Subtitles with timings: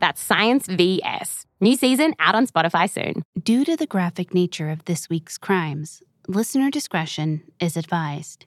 [0.00, 1.44] That's Science VS.
[1.60, 3.22] New season out on Spotify soon.
[3.40, 8.46] Due to the graphic nature of this week's crimes, listener discretion is advised.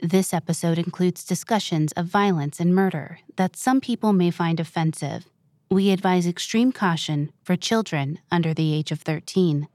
[0.00, 5.26] This episode includes discussions of violence and murder that some people may find offensive.
[5.70, 9.68] We advise extreme caution for children under the age of 13.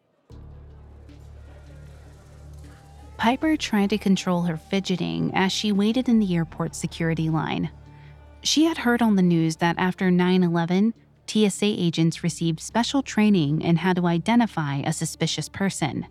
[3.16, 7.71] Piper tried to control her fidgeting as she waited in the airport security line.
[8.41, 10.93] She had heard on the news that after 9 11,
[11.27, 16.07] TSA agents received special training in how to identify a suspicious person.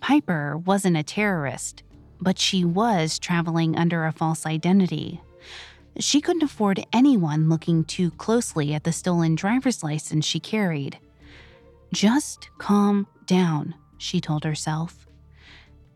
[0.00, 1.82] Piper wasn't a terrorist,
[2.20, 5.20] but she was traveling under a false identity.
[5.98, 10.98] She couldn't afford anyone looking too closely at the stolen driver's license she carried.
[11.92, 15.06] Just calm down, she told herself.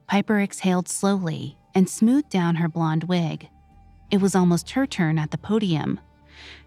[0.06, 3.48] Piper exhaled slowly and smoothed down her blonde wig.
[4.10, 6.00] It was almost her turn at the podium.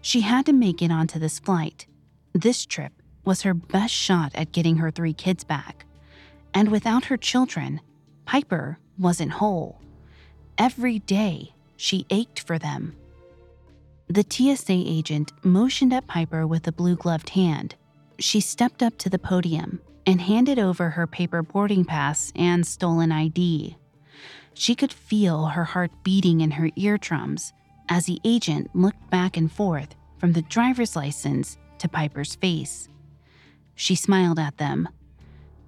[0.00, 1.86] She had to make it onto this flight.
[2.32, 2.92] This trip
[3.24, 5.86] was her best shot at getting her three kids back.
[6.54, 7.80] And without her children,
[8.24, 9.80] Piper wasn't whole.
[10.58, 12.96] Every day, she ached for them.
[14.08, 17.76] The TSA agent motioned at Piper with a blue gloved hand.
[18.18, 23.12] She stepped up to the podium and handed over her paper boarding pass and stolen
[23.12, 23.77] ID.
[24.58, 27.52] She could feel her heart beating in her eardrums
[27.88, 32.88] as the agent looked back and forth from the driver's license to Piper's face.
[33.76, 34.88] She smiled at them.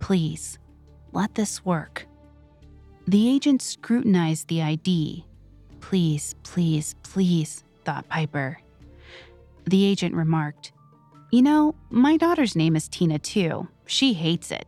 [0.00, 0.58] Please,
[1.12, 2.08] let this work.
[3.06, 5.24] The agent scrutinized the ID.
[5.80, 8.58] Please, please, please, thought Piper.
[9.66, 10.72] The agent remarked,
[11.30, 13.68] You know, my daughter's name is Tina too.
[13.86, 14.66] She hates it.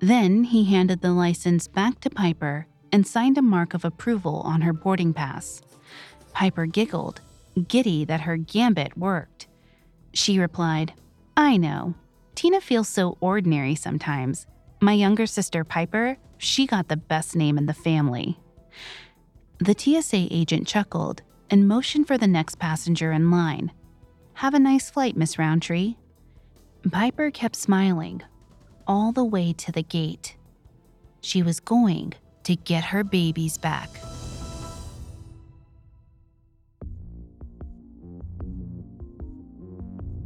[0.00, 4.62] Then he handed the license back to Piper and signed a mark of approval on
[4.62, 5.62] her boarding pass.
[6.32, 7.20] Piper giggled,
[7.68, 9.46] giddy that her gambit worked.
[10.12, 10.92] She replied,
[11.36, 11.94] I know.
[12.34, 14.46] Tina feels so ordinary sometimes.
[14.80, 18.38] My younger sister, Piper, she got the best name in the family.
[19.58, 23.72] The TSA agent chuckled and motioned for the next passenger in line.
[24.34, 25.96] Have a nice flight, Miss Rountree.
[26.90, 28.22] Piper kept smiling
[28.86, 30.36] all the way to the gate.
[31.20, 32.12] She was going
[32.46, 33.90] to get her babies back.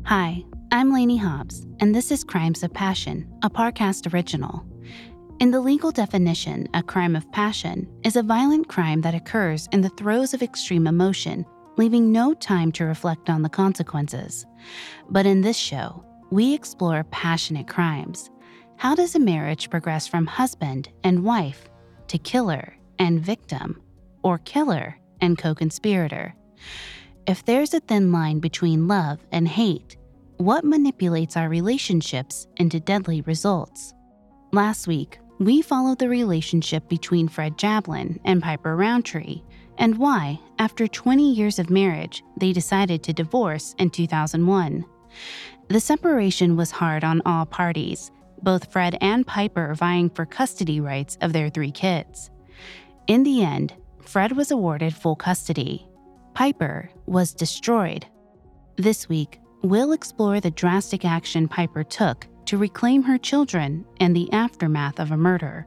[0.05, 4.67] Hi, I'm Lainey Hobbs, and this is Crimes of Passion, a Parcast original.
[5.41, 9.81] In the legal definition, a crime of passion is a violent crime that occurs in
[9.81, 11.47] the throes of extreme emotion,
[11.79, 14.45] leaving no time to reflect on the consequences.
[15.09, 18.31] But in this show, we explore passionate crimes.
[18.77, 21.70] How does a marriage progress from husband and wife
[22.11, 23.81] to killer and victim,
[24.25, 26.35] or killer and co conspirator?
[27.29, 29.97] If there's a thin line between love and hate,
[30.37, 33.95] what manipulates our relationships into deadly results.
[34.53, 39.43] Last week, we followed the relationship between Fred Jablin and Piper Rountree
[39.79, 44.85] and why, after 20 years of marriage, they decided to divorce in 2001.
[45.69, 48.11] The separation was hard on all parties,
[48.43, 52.31] both Fred and Piper are vying for custody rights of their three kids.
[53.07, 55.87] In the end, Fred was awarded full custody.
[56.35, 58.07] Piper was destroyed.
[58.77, 64.33] This week, we'll explore the drastic action Piper took to reclaim her children and the
[64.33, 65.67] aftermath of a murder.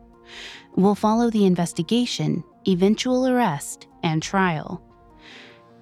[0.75, 4.81] We'll follow the investigation, eventual arrest, and trial.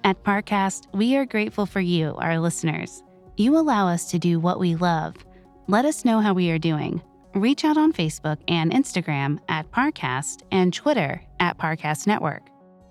[0.04, 3.02] At Parcast, we are grateful for you, our listeners.
[3.36, 5.14] You allow us to do what we love.
[5.68, 7.00] Let us know how we are doing.
[7.34, 12.42] Reach out on Facebook and Instagram at Parcast and Twitter at Parcast Network.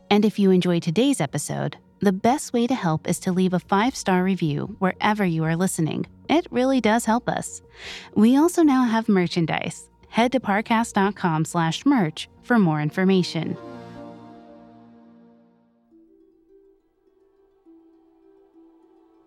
[0.09, 3.59] And if you enjoyed today's episode, the best way to help is to leave a
[3.59, 6.07] five star review wherever you are listening.
[6.29, 7.61] It really does help us.
[8.15, 9.89] We also now have merchandise.
[10.07, 13.57] Head to parcast.com slash merch for more information.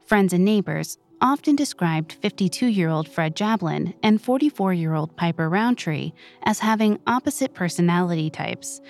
[0.06, 5.48] Friends and neighbors often described 52 year old Fred Jablin and 44 year old Piper
[5.48, 6.12] Rountree
[6.42, 8.82] as having opposite personality types.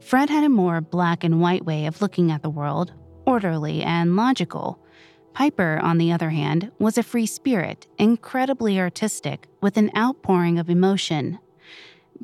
[0.00, 2.92] Fred had a more black and white way of looking at the world,
[3.24, 4.80] orderly and logical.
[5.32, 10.68] Piper, on the other hand, was a free spirit, incredibly artistic, with an outpouring of
[10.68, 11.38] emotion.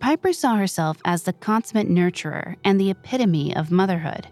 [0.00, 4.26] Piper saw herself as the consummate nurturer and the epitome of motherhood.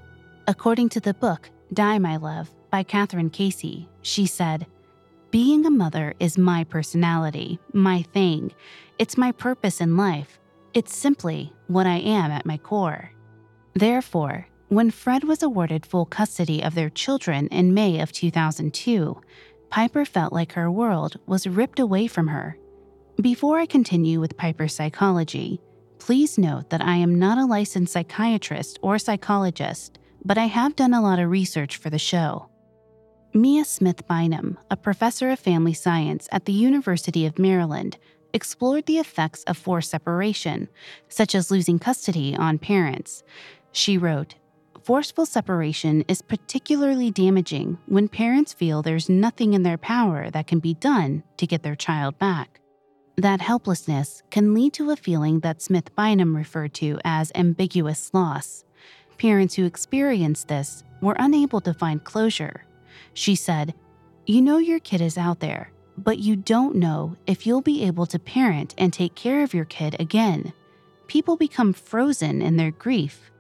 [0.49, 4.67] According to the book, Die, My Love, by Kathryn Casey, she said,
[5.31, 8.53] Being a mother is my personality, my thing.
[8.99, 10.41] It's my purpose in life.
[10.75, 13.13] It's simply what I am at my core.
[13.75, 19.21] Therefore, when Fred was awarded full custody of their children in May of 2002,
[19.69, 22.59] Piper felt like her world was ripped away from her.
[23.21, 25.61] Before I continue with Piper's psychology,
[26.01, 30.93] please note that I am not a licensed psychiatrist or psychologist, but I have done
[30.93, 32.50] a lot of research for the show.
[33.33, 37.97] Mia Smith Bynum, a professor of family science at the University of Maryland,
[38.33, 40.69] explored the effects of forced separation,
[41.09, 43.23] such as losing custody, on parents.
[43.71, 44.35] She wrote,
[44.83, 50.59] Forceful separation is particularly damaging when parents feel there's nothing in their power that can
[50.59, 52.61] be done to get their child back.
[53.17, 58.65] That helplessness can lead to a feeling that Smith Bynum referred to as ambiguous loss.
[59.19, 62.65] Parents who experienced this were unable to find closure.
[63.15, 63.75] She said,
[64.27, 68.07] You know your kid is out there, but you don't know if you'll be able
[68.07, 70.53] to parent and take care of your kid again.
[71.07, 73.31] People become frozen in their grief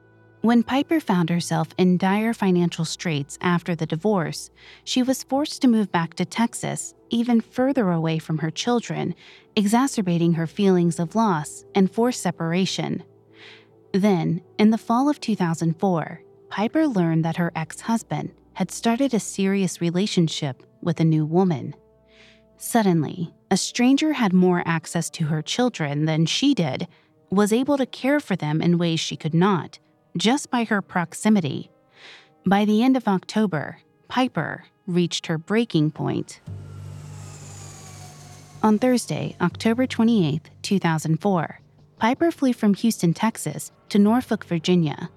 [0.43, 4.50] when Piper found herself in dire financial straits after the divorce,
[4.84, 9.14] she was forced to move back to Texas, even further away from her children,
[9.55, 13.02] exacerbating her feelings of loss and forced separation.
[13.93, 19.19] Then, in the fall of 2004, Piper learned that her ex husband had started a
[19.19, 21.75] serious relationship with a new woman.
[22.59, 26.87] Suddenly, a stranger had more access to her children than she did,
[27.31, 29.79] was able to care for them in ways she could not
[30.15, 31.71] just by her proximity.
[32.45, 33.79] By the end of October,
[34.09, 36.43] Piper reached her breaking point.
[38.63, 41.61] On Thursday, October 28, 2004,
[41.97, 45.09] Piper flew from Houston, Texas to Norfolk, Virginia.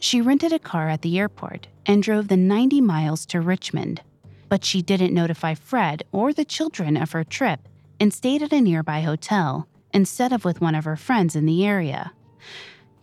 [0.00, 4.00] She rented a car at the airport and drove the 90 miles to Richmond.
[4.48, 7.68] But she didn't notify Fred or the children of her trip
[8.00, 11.66] and stayed at a nearby hotel instead of with one of her friends in the
[11.66, 12.12] area.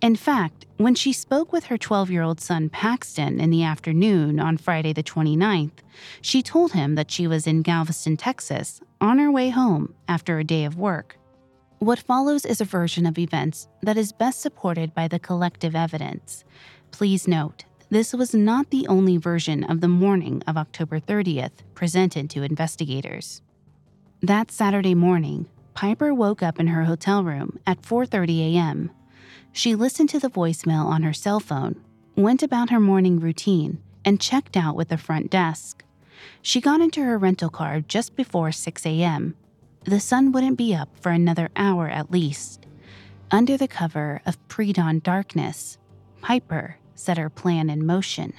[0.02, 4.40] In fact, when she spoke with her 12 year old son Paxton in the afternoon
[4.40, 5.80] on Friday the 29th,
[6.22, 10.44] she told him that she was in Galveston, Texas, on her way home after a
[10.44, 11.18] day of work.
[11.80, 16.44] What follows is a version of events that is best supported by the collective evidence.
[16.92, 22.30] Please note, this was not the only version of the morning of October 30th presented
[22.32, 23.42] to investigators.
[24.22, 28.92] That Saturday morning, Piper woke up in her hotel room at 4:30 a.m.
[29.52, 31.76] She listened to the voicemail on her cell phone,
[32.16, 35.84] went about her morning routine, and checked out with the front desk.
[36.42, 39.36] She got into her rental car just before 6 a.m.
[39.84, 42.66] The sun wouldn't be up for another hour at least.
[43.30, 45.78] Under the cover of pre dawn darkness,
[46.22, 48.34] Piper set her plan in motion.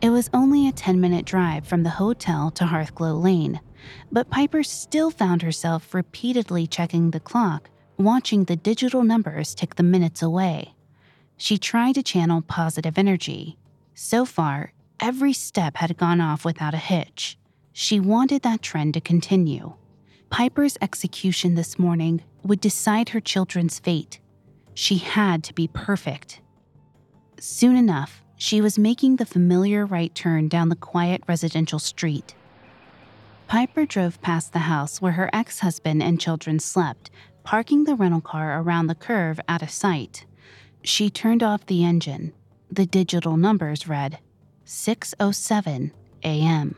[0.00, 3.60] It was only a 10 minute drive from the hotel to Hearthglow Lane,
[4.12, 9.82] but Piper still found herself repeatedly checking the clock watching the digital numbers tick the
[9.82, 10.74] minutes away.
[11.36, 13.56] She tried to channel positive energy.
[13.94, 17.38] So far, every step had gone off without a hitch.
[17.72, 19.74] She wanted that trend to continue.
[20.30, 24.18] Piper's execution this morning would decide her children's fate.
[24.76, 26.42] She had to be perfect.
[27.40, 32.34] Soon enough, she was making the familiar right turn down the quiet residential street.
[33.46, 37.10] Piper drove past the house where her ex husband and children slept
[37.42, 40.26] parking the rental car around the curve out of sight.
[40.82, 42.34] She turned off the engine.
[42.70, 44.18] The digital numbers read
[44.66, 45.92] 6:07
[46.22, 46.76] a.m.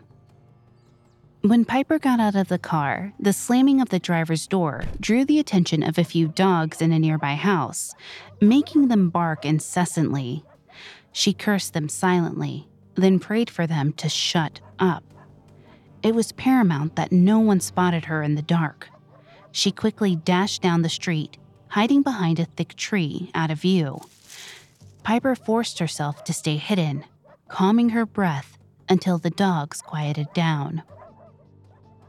[1.49, 5.39] When Piper got out of the car, the slamming of the driver's door drew the
[5.39, 7.95] attention of a few dogs in a nearby house,
[8.39, 10.45] making them bark incessantly.
[11.11, 15.03] She cursed them silently, then prayed for them to shut up.
[16.03, 18.91] It was paramount that no one spotted her in the dark.
[19.51, 21.39] She quickly dashed down the street,
[21.69, 24.03] hiding behind a thick tree out of view.
[25.03, 27.07] Piper forced herself to stay hidden,
[27.49, 30.83] calming her breath until the dogs quieted down.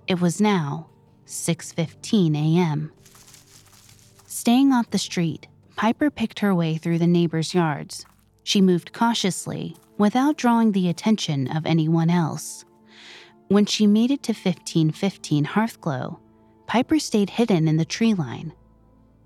[0.10, 0.88] It was now
[1.28, 2.92] 6:15 a.m.
[4.25, 8.08] Staying off the street, Piper picked her way through the neighbors' yards.
[8.44, 12.66] She moved cautiously, without drawing the attention of anyone else.
[13.50, 16.18] When she made it to 1515 Hearthglow,
[16.66, 18.54] Piper stayed hidden in the tree line.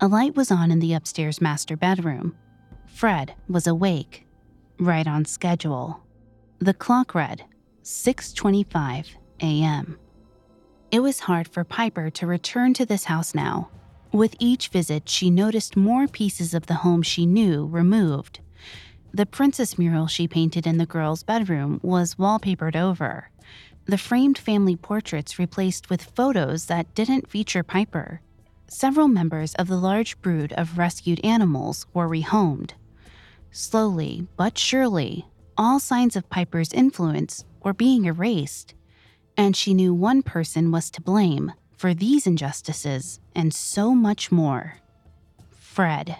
[0.00, 2.36] A light was on in the upstairs master bedroom.
[2.86, 4.26] Fred was awake,
[4.78, 6.02] right on schedule.
[6.58, 7.42] The clock read
[7.82, 9.98] 6:25 a.m.
[10.94, 13.68] It was hard for Piper to return to this house now.
[14.12, 18.38] With each visit, she noticed more pieces of the home she knew removed.
[19.12, 23.28] The princess mural she painted in the girl's bedroom was wallpapered over.
[23.86, 28.20] The framed family portraits replaced with photos that didn't feature Piper.
[28.68, 32.70] Several members of the large brood of rescued animals were rehomed.
[33.50, 35.26] Slowly but surely,
[35.58, 38.73] all signs of Piper's influence were being erased,
[39.36, 44.78] and she knew one person was to blame for these injustices and so much more
[45.50, 46.16] Fred.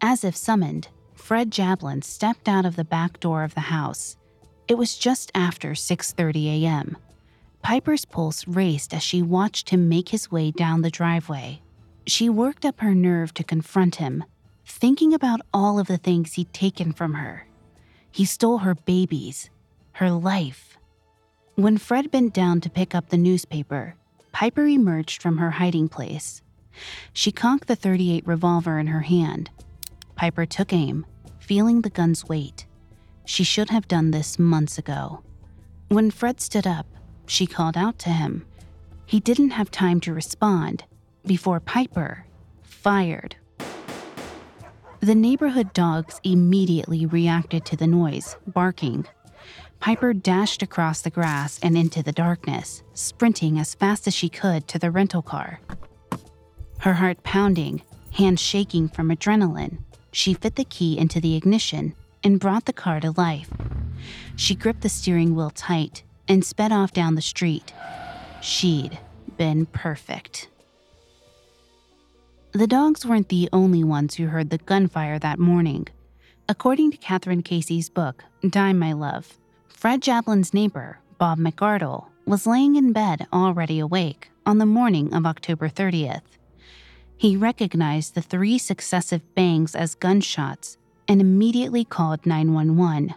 [0.00, 4.16] As if summoned, Fred Jablin stepped out of the back door of the house.
[4.68, 6.96] It was just after 6:30 a.m.
[7.62, 11.62] Piper's pulse raced as she watched him make his way down the driveway.
[12.06, 14.24] She worked up her nerve to confront him,
[14.66, 17.46] thinking about all of the things he'd taken from her.
[18.10, 19.48] He stole her babies,
[19.92, 20.73] her life.
[21.56, 23.94] When Fred bent down to pick up the newspaper,
[24.32, 26.42] Piper emerged from her hiding place.
[27.12, 29.50] She cocked the 38 revolver in her hand.
[30.16, 31.06] Piper took aim,
[31.38, 32.66] feeling the gun's weight.
[33.24, 35.22] She should have done this months ago.
[35.86, 36.86] When Fred stood up,
[37.26, 38.44] she called out to him.
[39.06, 40.82] He didn't have time to respond
[41.24, 42.26] before Piper
[42.62, 43.36] fired.
[44.98, 49.06] The neighborhood dogs immediately reacted to the noise, barking.
[49.84, 54.66] Piper dashed across the grass and into the darkness, sprinting as fast as she could
[54.66, 55.60] to the rental car.
[56.78, 57.82] Her heart pounding,
[58.14, 62.98] hands shaking from adrenaline, she fit the key into the ignition and brought the car
[63.00, 63.50] to life.
[64.36, 67.74] She gripped the steering wheel tight and sped off down the street.
[68.40, 68.98] She'd
[69.36, 70.48] been perfect.
[72.52, 75.88] The dogs weren't the only ones who heard the gunfire that morning.
[76.48, 79.36] According to Kathryn Casey's book, Die My Love,
[79.84, 85.26] Fred Jablin's neighbor, Bob McArdle, was laying in bed already awake on the morning of
[85.26, 86.22] October 30th.
[87.18, 93.14] He recognized the three successive bangs as gunshots and immediately called 911.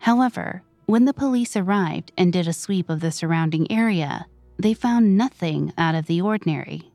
[0.00, 4.26] However, when the police arrived and did a sweep of the surrounding area,
[4.58, 6.90] they found nothing out of the ordinary.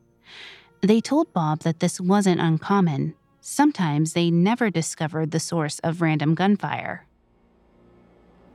[0.82, 3.14] They told Bob that this wasn't uncommon.
[3.40, 7.06] Sometimes they never discovered the source of random gunfire.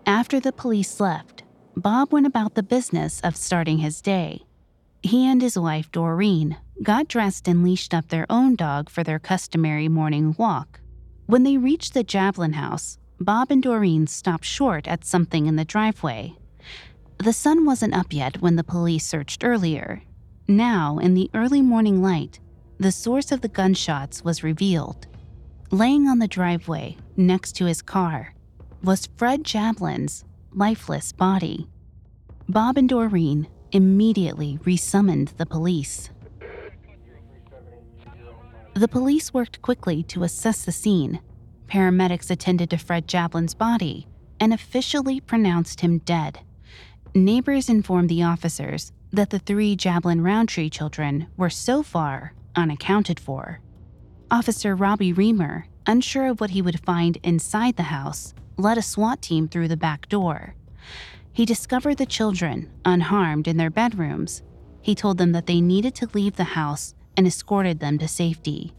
[0.09, 1.43] After the police left,
[1.77, 4.41] Bob went about the business of starting his day.
[5.03, 9.19] He and his wife, Doreen, got dressed and leashed up their own dog for their
[9.19, 10.81] customary morning walk.
[11.27, 15.63] When they reached the Jablin house, Bob and Doreen stopped short at something in the
[15.63, 16.33] driveway.
[17.19, 20.01] The sun wasn't up yet when the police searched earlier,
[20.47, 22.39] now, in the early morning light,
[22.79, 25.05] the source of the gunshots was revealed.
[25.69, 28.33] Laying on the driveway, next to his car,
[28.83, 31.67] was Fred Jablin's lifeless body.
[32.47, 36.09] Bob and Doreen immediately resummoned the police.
[38.73, 41.19] The police worked quickly to assess the scene.
[41.67, 44.07] Paramedics attended to Fred Jablin's body
[44.39, 46.39] and officially pronounced him dead.
[47.13, 53.59] Neighbors informed the officers that the three Jablin Rountree children were so far unaccounted for.
[54.31, 59.21] Officer Robbie Reamer, unsure of what he would find inside the house, led a SWAT
[59.21, 60.55] team through the back door.
[61.31, 64.43] He discovered the children, unharmed, in their bedrooms.
[64.81, 68.73] He told them that they needed to leave the house and escorted them to safety.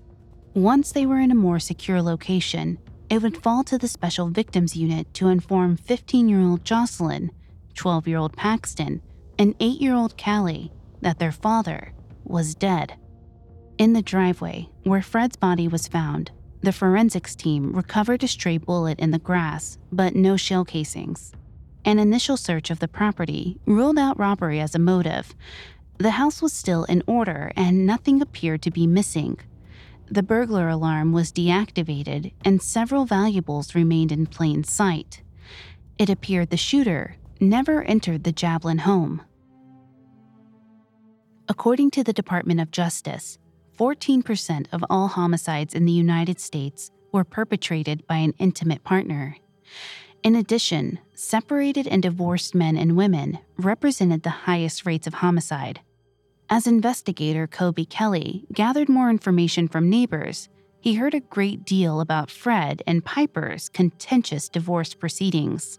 [0.55, 4.77] Once they were in a more secure location, it would fall to the Special Victims
[4.77, 7.31] Unit to inform 15 year old Jocelyn,
[7.75, 9.01] 12 year old Paxton,
[9.39, 11.93] and eight year old Callie that their father
[12.25, 12.95] was dead.
[13.79, 16.31] In the driveway, where Fred's body was found,
[16.63, 21.33] the forensics team recovered a stray bullet in the grass, but no shell casings.
[21.85, 25.35] An initial search of the property ruled out robbery as a motive.
[25.99, 29.39] The house was still in order and nothing appeared to be missing.
[30.11, 35.23] The burglar alarm was deactivated and several valuables remained in plain sight.
[35.99, 39.23] It appeared the shooter never entered the Jablin home.
[41.49, 43.39] According to the Department of Justice,
[43.81, 49.39] 14% of all homicides in the United States were perpetrated by an intimate partner.
[50.23, 55.81] In addition, separated and divorced men and women represented the highest rates of homicide.
[56.51, 60.51] As investigator Kobe Kelly gathered more information from neighbors,
[60.83, 65.79] he heard a great deal about Fred and Piper's contentious divorce proceedings.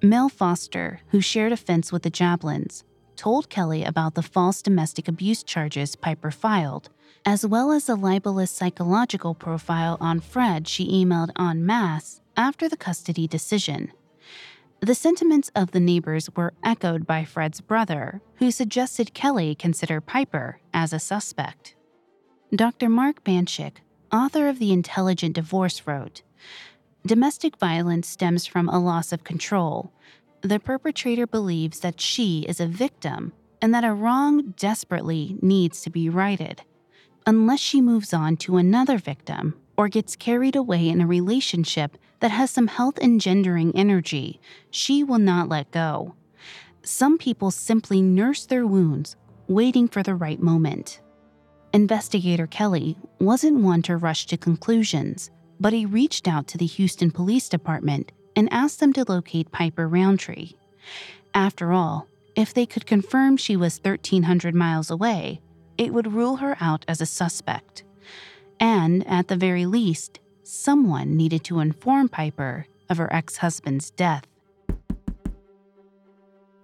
[0.00, 2.84] Mel Foster, who shared a fence with the Jablins,
[3.22, 6.88] told Kelly about the false domestic abuse charges Piper filed,
[7.24, 12.76] as well as the libelous psychological profile on Fred she emailed en masse after the
[12.76, 13.92] custody decision.
[14.80, 20.58] The sentiments of the neighbors were echoed by Fred's brother, who suggested Kelly consider Piper
[20.74, 21.76] as a suspect.
[22.52, 22.88] Dr.
[22.88, 23.76] Mark Banschick,
[24.10, 26.22] author of The Intelligent Divorce, wrote
[27.06, 29.92] Domestic violence stems from a loss of control.
[30.42, 35.90] The perpetrator believes that she is a victim and that a wrong desperately needs to
[35.90, 36.62] be righted.
[37.24, 42.32] Unless she moves on to another victim or gets carried away in a relationship that
[42.32, 46.16] has some health engendering energy, she will not let go.
[46.82, 49.14] Some people simply nurse their wounds,
[49.46, 51.00] waiting for the right moment.
[51.72, 55.30] Investigator Kelly wasn't one to rush to conclusions,
[55.60, 59.88] but he reached out to the Houston Police Department and asked them to locate Piper
[59.88, 60.52] Rountree.
[61.34, 65.40] After all, if they could confirm she was 1,300 miles away,
[65.78, 67.84] it would rule her out as a suspect.
[68.60, 74.26] And, at the very least, someone needed to inform Piper of her ex husband's death.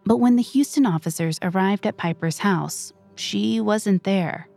[0.05, 4.49] But when the Houston officers arrived at Piper's house, she wasn't there.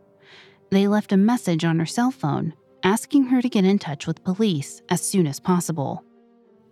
[0.70, 4.24] They left a message on her cell phone asking her to get in touch with
[4.24, 6.04] police as soon as possible.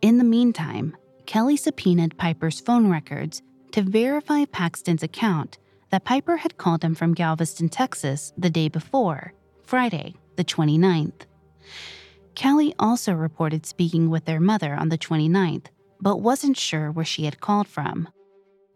[0.02, 3.42] In the meantime, Kelly subpoenaed Piper's phone records
[3.72, 5.58] to verify Paxton's account
[5.90, 11.26] that Piper had called him from Galveston, Texas the day before, Friday, the 29th.
[12.34, 15.66] Kelly also reported speaking with their mother on the 29th,
[16.00, 18.08] but wasn't sure where she had called from.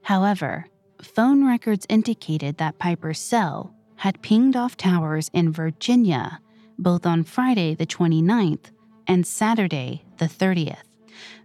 [0.02, 0.66] However,
[1.00, 6.40] phone records indicated that Piper's cell had pinged off towers in Virginia
[6.78, 8.70] both on Friday the 29th
[9.06, 10.82] and Saturday the 30th.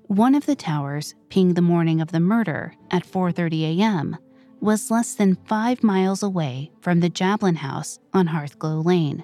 [0.09, 4.17] One of the towers, pinged the morning of the murder at 4:30 a.m.,
[4.59, 9.23] was less than 5 miles away from the Jablin house on Hearthglow Lane.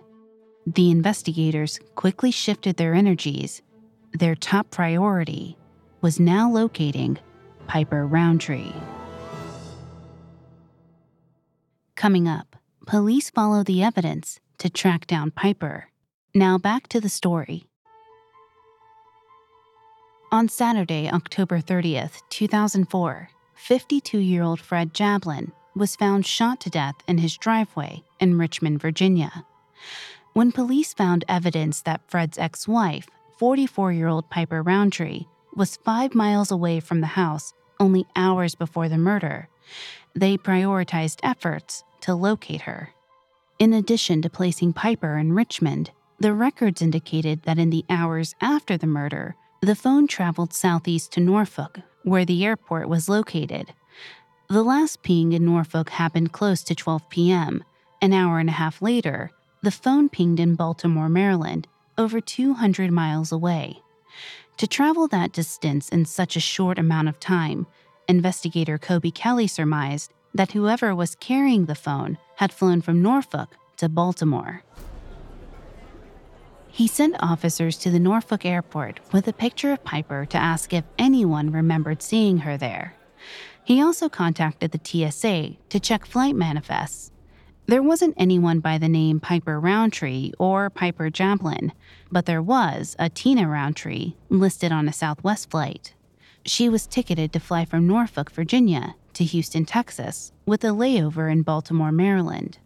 [0.67, 3.63] The investigators quickly shifted their energies.
[4.13, 5.57] Their top priority
[6.01, 7.17] was now locating
[7.65, 8.71] Piper Rountree.
[11.95, 15.89] Coming up, police follow the evidence to track down Piper.
[16.35, 17.65] Now back to the story.
[20.35, 26.95] On Saturday, October 30th, 2004, 52 year old Fred Jablin was found shot to death
[27.07, 29.45] in his driveway in Richmond, Virginia.
[30.33, 33.07] When police found evidence that Fred's ex wife,
[33.39, 35.23] 44 year old Piper Rountree,
[35.55, 39.47] was five miles away from the house only hours before the murder,
[40.13, 42.89] they prioritized efforts to locate her.
[43.57, 48.77] In addition to placing Piper in Richmond, the records indicated that in the hours after
[48.77, 53.73] the murder, the phone traveled southeast to Norfolk, where the airport was located.
[54.49, 57.63] The last ping in Norfolk happened close to 12 p.m.
[58.01, 59.31] An hour and a half later,
[59.63, 63.81] the phone pinged in Baltimore, Maryland, over 200 miles away.
[64.57, 67.65] To travel that distance in such a short amount of time,
[68.07, 73.89] investigator Kobe Kelly surmised that whoever was carrying the phone had flown from Norfolk to
[73.89, 74.63] Baltimore.
[76.75, 80.83] He sent officers to the Norfolk airport with a picture of Piper to ask if
[80.97, 82.95] anyone remembered seeing her there.
[83.63, 87.13] He also contacted the TSA to check flight manifests.
[87.65, 91.71] There wasn't anyone by the name Piper Rountree or Piper Jablin,
[92.11, 95.93] but there was a Tina Rountree listed on a Southwest flight.
[96.45, 101.41] She was ticketed to fly from Norfolk, Virginia to Houston, Texas, with a layover in
[101.41, 102.57] Baltimore, Maryland.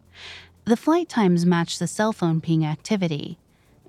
[0.65, 3.37] The flight times matched the cell phone ping activity,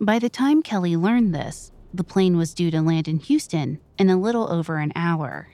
[0.01, 4.09] by the time Kelly learned this, the plane was due to land in Houston in
[4.09, 5.49] a little over an hour.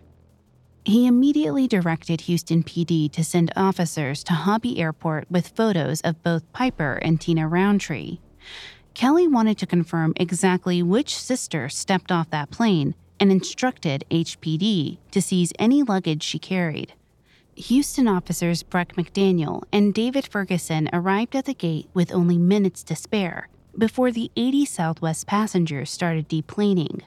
[0.84, 6.52] He immediately directed Houston PD to send officers to Hobby Airport with photos of both
[6.52, 8.18] Piper and Tina Rountree.
[8.94, 15.20] Kelly wanted to confirm exactly which sister stepped off that plane and instructed HPD to
[15.20, 16.92] seize any luggage she carried.
[17.56, 22.94] Houston officers Breck McDaniel and David Ferguson arrived at the gate with only minutes to
[22.94, 23.48] spare
[23.78, 27.02] before the 80 Southwest passengers started deplaning.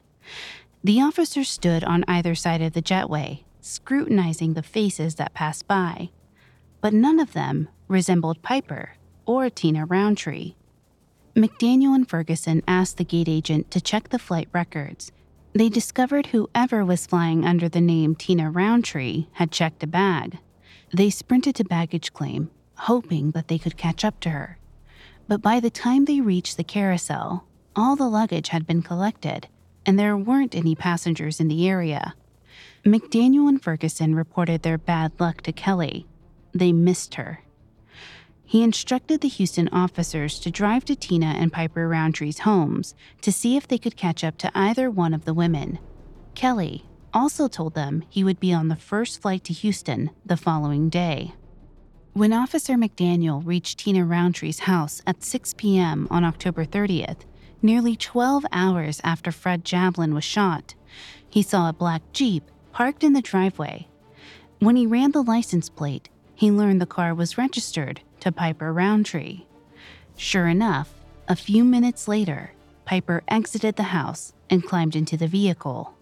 [0.83, 6.09] The officers stood on either side of the jetway, scrutinizing the faces that passed by,
[6.81, 8.93] but none of them resembled Piper
[9.25, 10.55] or Tina Rountree.
[11.35, 15.11] McDaniel and Ferguson asked the gate agent to check the flight records.
[15.53, 20.37] They discovered whoever was flying under the name Tina Rountree had checked a bag.
[20.93, 24.58] They sprinted to baggage claim, hoping that they could catch up to her.
[25.29, 29.47] But by the time they reached the carousel, all the luggage had been collected,
[29.85, 32.15] and there weren't any passengers in the area.
[32.83, 36.07] McDaniel and Ferguson reported their bad luck to Kelly.
[36.51, 37.43] They missed her.
[38.43, 43.55] He instructed the Houston officers to drive to Tina and Piper Rountree's homes to see
[43.55, 45.77] if they could catch up to either one of the women.
[46.33, 50.89] Kelly also told them he would be on the first flight to Houston the following
[50.89, 51.35] day.
[52.13, 56.07] When Officer McDaniel reached Tina Rountree's house at 6 p.m.
[56.09, 57.19] on October 30th,
[57.61, 60.73] nearly 12 hours after Fred Jablin was shot,
[61.29, 63.87] he saw a black Jeep parked in the driveway.
[64.57, 69.43] When he ran the license plate, he learned the car was registered to Piper Rountree.
[70.17, 70.91] Sure enough,
[71.27, 72.53] a few minutes later,
[72.85, 75.93] Piper exited the house and climbed into the vehicle.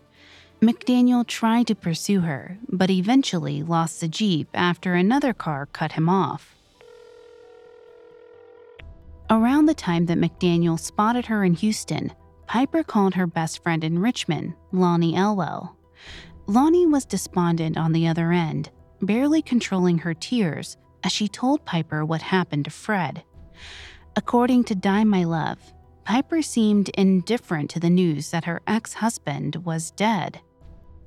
[0.62, 6.10] McDaniel tried to pursue her, but eventually lost the Jeep after another car cut him
[6.10, 6.56] off.
[9.30, 12.12] Around the time that McDaniel spotted her in Houston,
[12.48, 15.76] Piper called her best friend in Richmond, Lonnie Elwell.
[16.48, 22.04] Lonnie was despondent on the other end, barely controlling her tears as she told Piper
[22.04, 23.24] what happened to Fred.
[24.16, 25.60] According to Die My Love,
[26.04, 30.40] Piper seemed indifferent to the news that her ex husband was dead.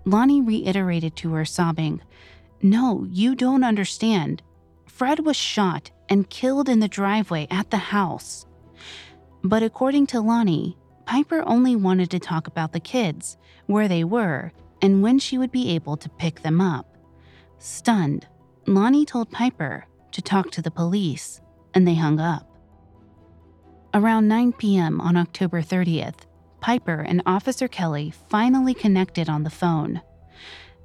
[0.05, 2.03] Lonnie reiterated to her, sobbing,
[2.63, 4.43] No, you don't understand.
[4.87, 8.47] Fred was shot and killed in the driveway at the house.
[9.43, 13.37] But according to Lonnie, Piper only wanted to talk about the kids,
[13.67, 16.97] where they were, and when she would be able to pick them up.
[17.59, 18.27] Stunned,
[18.67, 21.41] Lonnie told Piper to talk to the police,
[21.75, 22.47] and they hung up.
[23.93, 25.01] Around 9 p.m.
[25.01, 26.27] on October 30th,
[26.61, 30.01] Piper and Officer Kelly finally connected on the phone.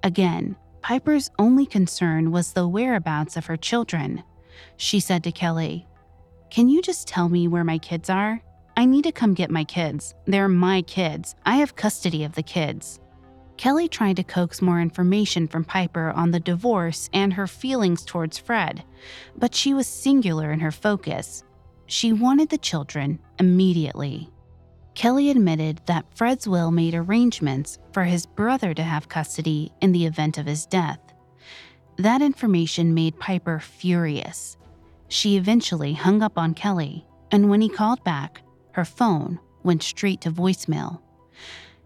[0.04, 4.24] Again, Piper's only concern was the whereabouts of her children.
[4.78, 5.88] She said to Kelly,
[6.50, 8.42] Can you just tell me where my kids are?
[8.78, 10.14] I need to come get my kids.
[10.26, 11.36] They're my kids.
[11.46, 13.00] I have custody of the kids.
[13.58, 18.38] Kelly tried to coax more information from Piper on the divorce and her feelings towards
[18.38, 18.84] Fred,
[19.38, 21.44] but she was singular in her focus.
[21.88, 24.30] She wanted the children immediately.
[24.95, 30.05] Kelly admitted that Fred's will made arrangements for his brother to have custody in the
[30.05, 30.99] event of his death.
[31.97, 34.58] That information made Piper furious.
[35.10, 40.21] She eventually hung up on Kelly, and when he called back, her phone went straight
[40.21, 41.01] to voicemail.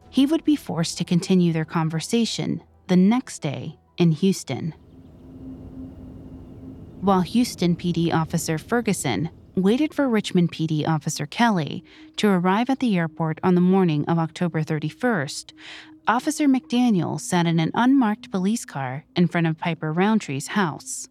[0.09, 4.73] He would be forced to continue their conversation the next day in Houston.
[7.01, 9.29] While Houston PD Officer Ferguson
[9.63, 11.83] waited for Richmond PD Officer Kelly
[12.17, 15.53] to arrive at the airport on the morning of October 31st,
[16.07, 21.07] Officer McDaniel sat in an unmarked police car in front of Piper Rountree's house.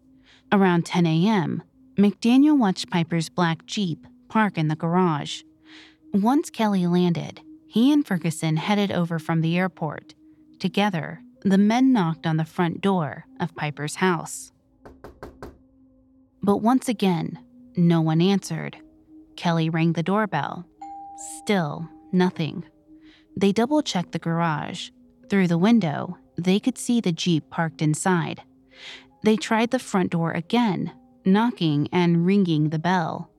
[0.51, 1.63] Around 10 a.m.,
[1.95, 5.43] McDaniel watched Piper's black Jeep park in the garage.
[6.13, 10.15] Once Kelly landed, he and Ferguson headed over from the airport.
[10.59, 14.51] Together, the men knocked on the front door of Piper's house.
[16.41, 17.39] But once again,
[17.79, 18.77] no one answered.
[19.35, 20.65] Kelly rang the doorbell.
[21.37, 22.65] Still, nothing.
[23.35, 24.89] They double checked the garage.
[25.29, 28.41] Through the window, they could see the Jeep parked inside.
[29.23, 30.91] They tried the front door again,
[31.25, 33.29] knocking and ringing the bell.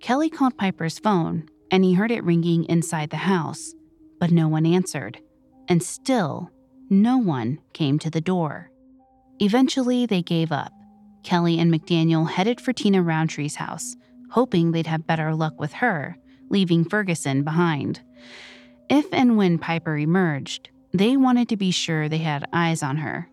[0.00, 3.74] Kelly called Piper's phone, and he heard it ringing inside the house,
[4.20, 5.18] but no one answered.
[5.68, 6.50] And still,
[6.90, 8.70] no one came to the door.
[9.40, 10.73] Eventually, they gave up.
[11.24, 13.96] Kelly and McDaniel headed for Tina Rountree's house,
[14.30, 16.16] hoping they'd have better luck with her,
[16.50, 18.02] leaving Ferguson behind.
[18.88, 23.28] If and when Piper emerged, they wanted to be sure they had eyes on her.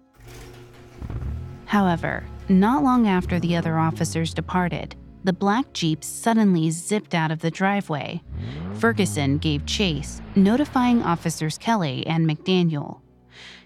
[1.66, 7.40] However, not long after the other officers departed, the black Jeep suddenly zipped out of
[7.40, 8.24] the driveway.
[8.76, 13.02] Ferguson gave chase, notifying officers Kelly and McDaniel.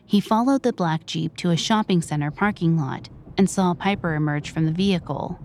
[0.06, 4.50] He followed the black Jeep to a shopping center parking lot and saw Piper emerge
[4.52, 5.40] from the vehicle.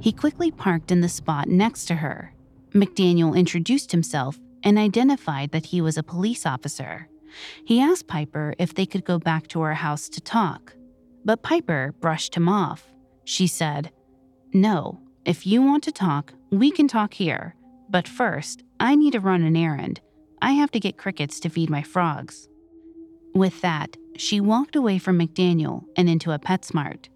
[0.00, 2.34] He quickly parked in the spot next to her.
[2.72, 7.08] McDaniel introduced himself and identified that he was a police officer.
[7.64, 10.74] He asked Piper if they could go back to her house to talk,
[11.24, 12.86] but Piper brushed him off.
[13.24, 13.90] She said,
[14.52, 17.54] No, if you want to talk, we can talk here,
[17.88, 20.00] but first, I need to run an errand.
[20.40, 22.48] I have to get crickets to feed my frogs.
[23.34, 27.08] With that, she walked away from McDaniel and into a PetSmart.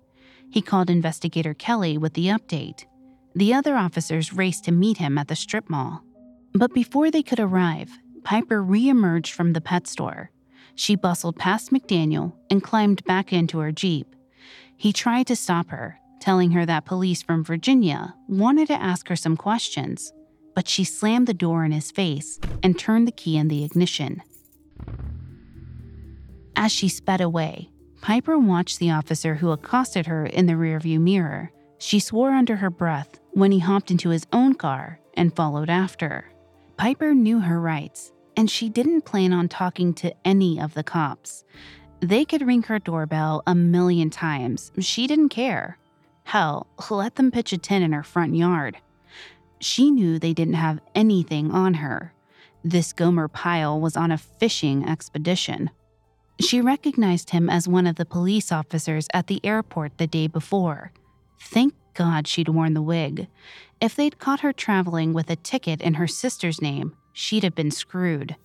[0.51, 2.85] He called investigator Kelly with the update.
[3.35, 6.03] The other officers raced to meet him at the strip mall.
[6.55, 7.91] But before they could arrive,
[8.25, 10.31] Piper reemerged from the pet store.
[10.75, 14.15] She bustled past McDaniel and climbed back into her Jeep.
[14.77, 19.17] He tried to stop her, telling her that police from Virginia wanted to ask her
[19.17, 20.13] some questions,
[20.55, 24.23] but she slammed the door in his face and turned the key in the ignition.
[26.57, 31.53] As she sped away, Piper watched the officer who accosted her in the rearview mirror.
[31.79, 36.33] She swore under her breath when he hopped into his own car and followed after.
[36.77, 38.13] Piper knew her rights.
[38.37, 41.45] and she didn't plan on talking to any of the cops.
[42.01, 44.73] They could ring her doorbell a million times.
[44.79, 45.79] She didn't care.
[46.25, 48.77] Hell, let them pitch a tent in her front yard.
[49.59, 52.13] She knew they didn't have anything on her.
[52.63, 55.71] This Gomer Pyle was on a fishing expedition.
[56.41, 60.93] She recognized him as one of the police officers at the airport the day before.
[61.41, 63.29] Thank God she'd worn the wig.
[63.81, 67.71] If they'd caught her traveling with a ticket in her sister's name, she'd have been
[67.71, 68.37] screwed.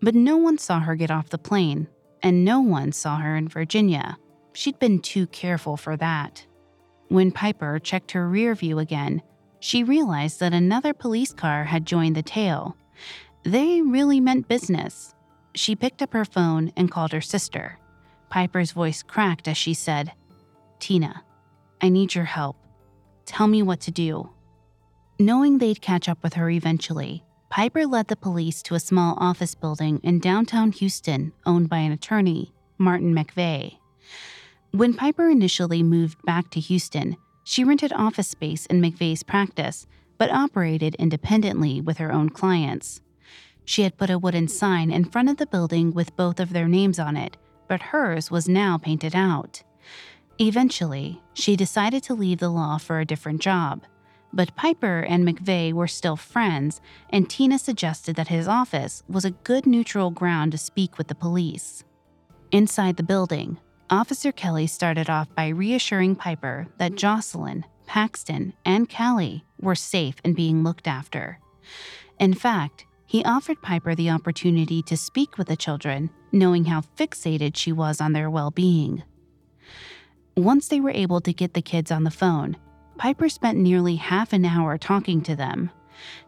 [0.00, 1.88] But no one saw her get off the plane,
[2.22, 4.16] and no one saw her in Virginia.
[4.54, 6.46] She'd been too careful for that.
[7.08, 9.22] When Piper checked her rear view again,
[9.60, 12.76] she realized that another police car had joined the tail.
[13.42, 15.14] They really meant business.
[15.54, 17.78] She picked up her phone and called her sister.
[18.28, 20.12] Piper's voice cracked as she said,
[20.78, 21.24] Tina,
[21.80, 22.56] I need your help.
[23.26, 24.30] Tell me what to do.
[25.18, 29.54] Knowing they'd catch up with her eventually, Piper led the police to a small office
[29.54, 33.76] building in downtown Houston owned by an attorney, Martin McVeigh.
[34.70, 40.30] When Piper initially moved back to Houston, she rented office space in McVeigh's practice, but
[40.30, 43.00] operated independently with her own clients.
[43.70, 46.66] She had put a wooden sign in front of the building with both of their
[46.66, 47.36] names on it,
[47.68, 49.62] but hers was now painted out.
[50.40, 53.84] Eventually, she decided to leave the law for a different job.
[54.32, 56.80] But Piper and McVeigh were still friends,
[57.10, 61.14] and Tina suggested that his office was a good neutral ground to speak with the
[61.14, 61.84] police.
[62.50, 63.56] Inside the building,
[63.88, 70.34] Officer Kelly started off by reassuring Piper that Jocelyn, Paxton, and Callie were safe and
[70.34, 71.38] being looked after.
[72.18, 77.56] In fact, he offered Piper the opportunity to speak with the children, knowing how fixated
[77.56, 79.02] she was on their well being.
[80.36, 82.56] Once they were able to get the kids on the phone,
[82.98, 85.72] Piper spent nearly half an hour talking to them.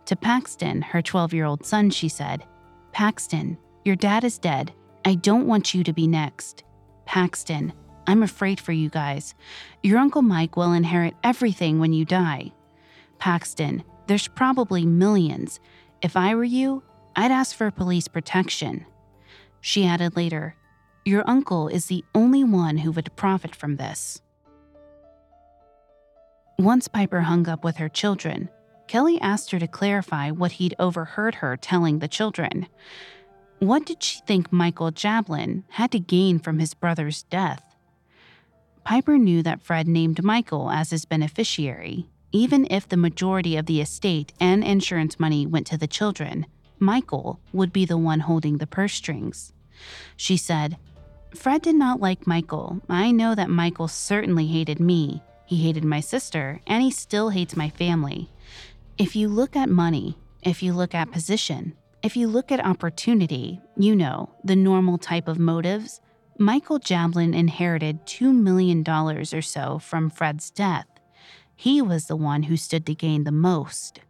[0.06, 2.44] To Paxton, her 12 year old son, she said,
[2.90, 4.72] Paxton, your dad is dead.
[5.04, 6.64] I don't want you to be next.
[7.06, 7.72] Paxton,
[8.08, 9.36] I'm afraid for you guys.
[9.84, 12.50] Your Uncle Mike will inherit everything when you die.
[13.20, 15.60] Paxton, there's probably millions.
[16.02, 16.82] If I were you,
[17.14, 18.84] I'd ask for police protection.
[19.60, 20.56] She added later,
[21.04, 24.20] your uncle is the only one who would profit from this.
[26.58, 28.48] Once Piper hung up with her children,
[28.88, 32.66] Kelly asked her to clarify what he'd overheard her telling the children.
[33.60, 37.76] What did she think Michael Jablin had to gain from his brother's death?
[38.84, 42.08] Piper knew that Fred named Michael as his beneficiary.
[42.32, 46.46] Even if the majority of the estate and insurance money went to the children,
[46.78, 49.52] Michael would be the one holding the purse strings.
[50.16, 50.78] She said,
[51.34, 52.80] Fred did not like Michael.
[52.88, 55.22] I know that Michael certainly hated me.
[55.44, 58.30] He hated my sister, and he still hates my family.
[58.96, 63.60] If you look at money, if you look at position, if you look at opportunity,
[63.76, 66.00] you know, the normal type of motives,
[66.38, 70.86] Michael Jablin inherited $2 million or so from Fred's death.
[71.62, 74.00] He was the one who stood to gain the most.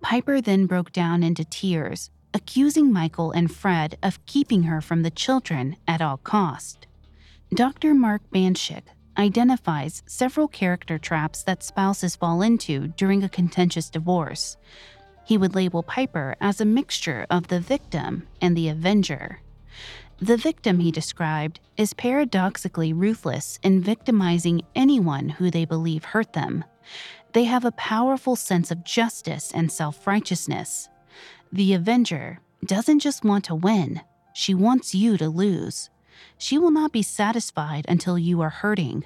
[0.00, 5.10] Piper then broke down into tears accusing Michael and Fred of keeping her from the
[5.12, 6.88] children at all cost.
[7.54, 7.94] Dr.
[7.94, 8.82] Mark Banschick
[9.16, 14.56] identifies several character traps that spouses fall into during a contentious divorce.
[15.24, 19.40] He would label Piper as a mixture of the victim and the avenger.
[20.18, 26.64] The victim, he described, is paradoxically ruthless in victimizing anyone who they believe hurt them.
[27.32, 30.88] They have a powerful sense of justice and self righteousness.
[31.52, 34.02] The Avenger doesn't just want to win,
[34.34, 35.90] she wants you to lose.
[36.36, 39.04] She will not be satisfied until you are hurting.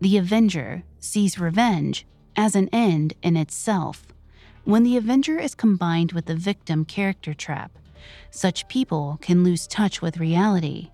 [0.00, 4.06] The Avenger sees revenge as an end in itself.
[4.64, 7.72] When the Avenger is combined with the victim character trap,
[8.30, 10.90] such people can lose touch with reality.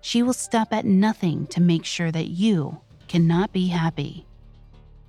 [0.00, 4.26] She will stop at nothing to make sure that you cannot be happy.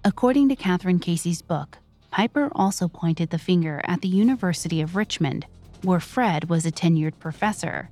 [0.08, 1.80] According to Kathryn Casey's book,
[2.12, 5.46] Piper also pointed the finger at the University of Richmond,
[5.82, 7.90] where Fred was a tenured professor.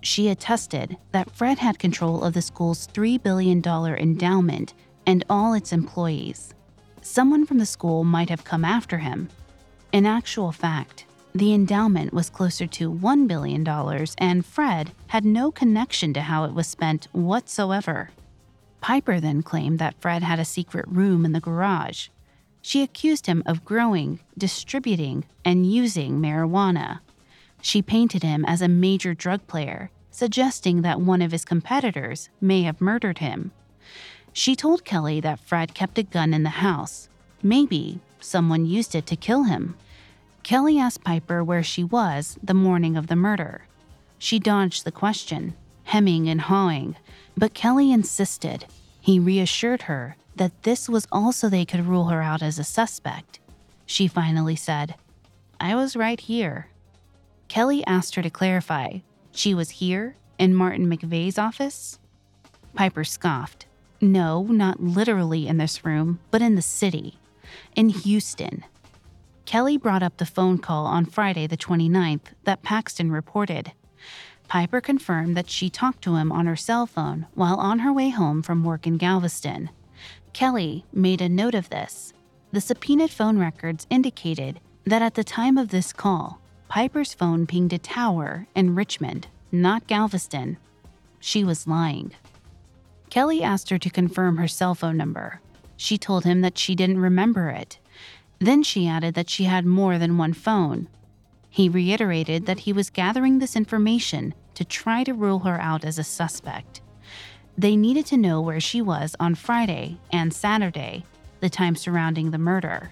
[0.00, 4.74] She attested that Fred had control of the school's $3 billion endowment
[5.06, 6.52] and all its employees.
[7.00, 9.28] Someone from the school might have come after him.
[9.92, 13.64] In actual fact, the endowment was closer to $1 billion,
[14.18, 18.10] and Fred had no connection to how it was spent whatsoever.
[18.82, 22.08] Piper then claimed that Fred had a secret room in the garage
[22.62, 27.00] she accused him of growing, distributing, and using marijuana.
[27.60, 32.62] She painted him as a major drug player, suggesting that one of his competitors may
[32.62, 33.50] have murdered him.
[34.32, 37.08] She told Kelly that Fred kept a gun in the house.
[37.42, 39.74] Maybe someone used it to kill him.
[40.44, 43.66] Kelly asked Piper where she was the morning of the murder.
[44.18, 46.96] She dodged the question, hemming and hawing,
[47.36, 48.66] but Kelly insisted.
[49.00, 53.40] He reassured her that this was also they could rule her out as a suspect.
[53.86, 54.94] She finally said,
[55.60, 56.68] I was right here.
[57.48, 58.98] Kelly asked her to clarify.
[59.32, 61.98] She was here in Martin McVeigh's office?
[62.74, 63.66] Piper scoffed.
[64.00, 67.18] No, not literally in this room, but in the city,
[67.76, 68.64] in Houston.
[69.44, 73.72] Kelly brought up the phone call on Friday, the 29th, that Paxton reported.
[74.52, 78.10] Piper confirmed that she talked to him on her cell phone while on her way
[78.10, 79.70] home from work in Galveston.
[80.34, 82.12] Kelly made a note of this.
[82.52, 86.38] The subpoenaed phone records indicated that at the time of this call,
[86.68, 90.58] Piper's phone pinged a tower in Richmond, not Galveston.
[91.18, 92.12] She was lying.
[93.08, 95.40] Kelly asked her to confirm her cell phone number.
[95.78, 97.78] She told him that she didn't remember it.
[98.38, 100.88] Then she added that she had more than one phone.
[101.48, 105.98] He reiterated that he was gathering this information to try to rule her out as
[105.98, 106.80] a suspect.
[107.56, 111.04] They needed to know where she was on Friday and Saturday,
[111.40, 112.90] the time surrounding the murder.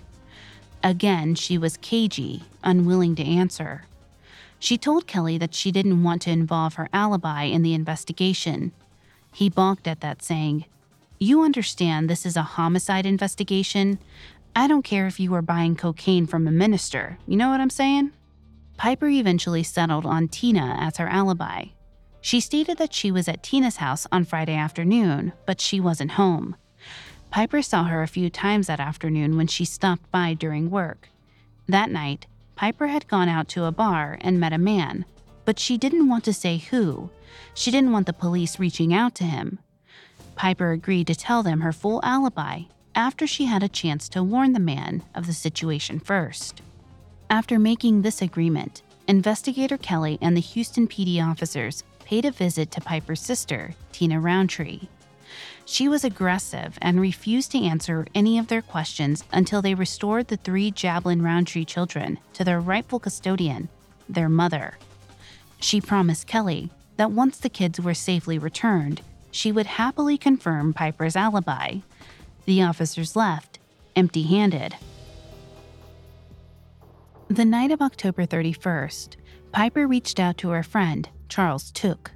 [0.83, 3.85] Again, she was cagey, unwilling to answer.
[4.59, 8.73] She told Kelly that she didn't want to involve her alibi in the investigation.
[9.33, 10.67] He balked at that, saying,
[11.19, 13.99] You understand this is a homicide investigation.
[14.55, 17.19] I don't care if you were buying cocaine from a minister.
[17.27, 18.13] You know what I'm saying?
[18.81, 21.65] Piper eventually settled on Tina as her alibi.
[22.23, 26.57] She stated that she was at Tina's house on Friday afternoon, but she wasn't home.
[27.31, 31.11] Piper saw her a few times that afternoon when she stopped by during work.
[31.69, 32.25] That night,
[32.57, 35.05] Piper had gone out to a bar and met a man,
[35.45, 37.11] but she didn't want to say who.
[37.53, 39.59] She didn't want the police reaching out to him.
[40.37, 42.63] Piper agreed to tell them her full alibi
[42.95, 46.63] after she had a chance to warn the man of the situation first.
[47.31, 52.81] After making this agreement, investigator Kelly and the Houston PD officers paid a visit to
[52.81, 54.89] Piper's sister, Tina Rountree.
[55.65, 60.39] She was aggressive and refused to answer any of their questions until they restored the
[60.39, 63.69] three Jablin Rountree children to their rightful custodian,
[64.09, 64.77] their mother.
[65.61, 71.15] She promised Kelly that once the kids were safely returned, she would happily confirm Piper's
[71.15, 71.77] alibi.
[72.47, 73.61] The officers left,
[73.95, 74.75] empty handed.
[77.31, 79.15] The night of October 31st,
[79.53, 82.11] Piper reached out to her friend, Charles Took,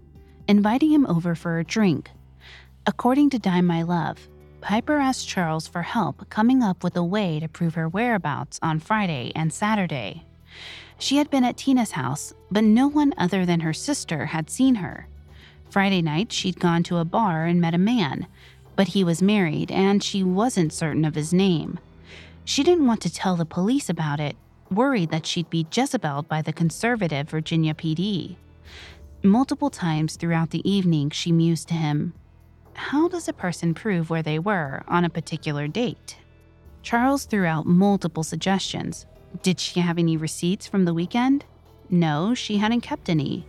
[0.48, 2.10] inviting him over for a drink
[2.84, 4.26] According to Die My Love,
[4.60, 8.80] Piper asked Charles for help coming up with a way to prove her whereabouts on
[8.80, 10.24] Friday and Saturday.
[10.98, 14.74] She had been at Tina's house, but no one other than her sister had seen
[14.74, 15.06] her.
[15.70, 18.26] Friday night, she'd gone to a bar and met a man,
[18.74, 21.78] but he was married and she wasn't certain of his name.
[22.44, 24.34] She didn't want to tell the police about it,
[24.74, 28.36] worried that she'd be Jezebeled by the conservative Virginia PD.
[29.22, 32.12] Multiple times throughout the evening, she mused to him,
[32.74, 36.16] how does a person prove where they were on a particular date?
[36.82, 39.06] Charles threw out multiple suggestions.
[39.42, 41.44] Did she have any receipts from the weekend?
[41.88, 43.46] No, she hadn't kept any.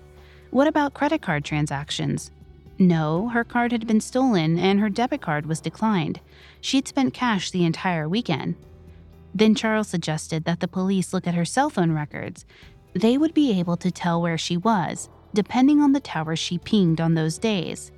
[0.51, 2.31] What about credit card transactions?
[2.77, 6.19] No, her card had been stolen and her debit card was declined.
[6.61, 8.55] She'd spent cash the entire weekend.
[9.35, 12.45] Then Charles suggested that the police look at her cell phone records.
[12.93, 17.01] They would be able to tell where she was, depending on the towers she pinged
[17.01, 17.91] on those days.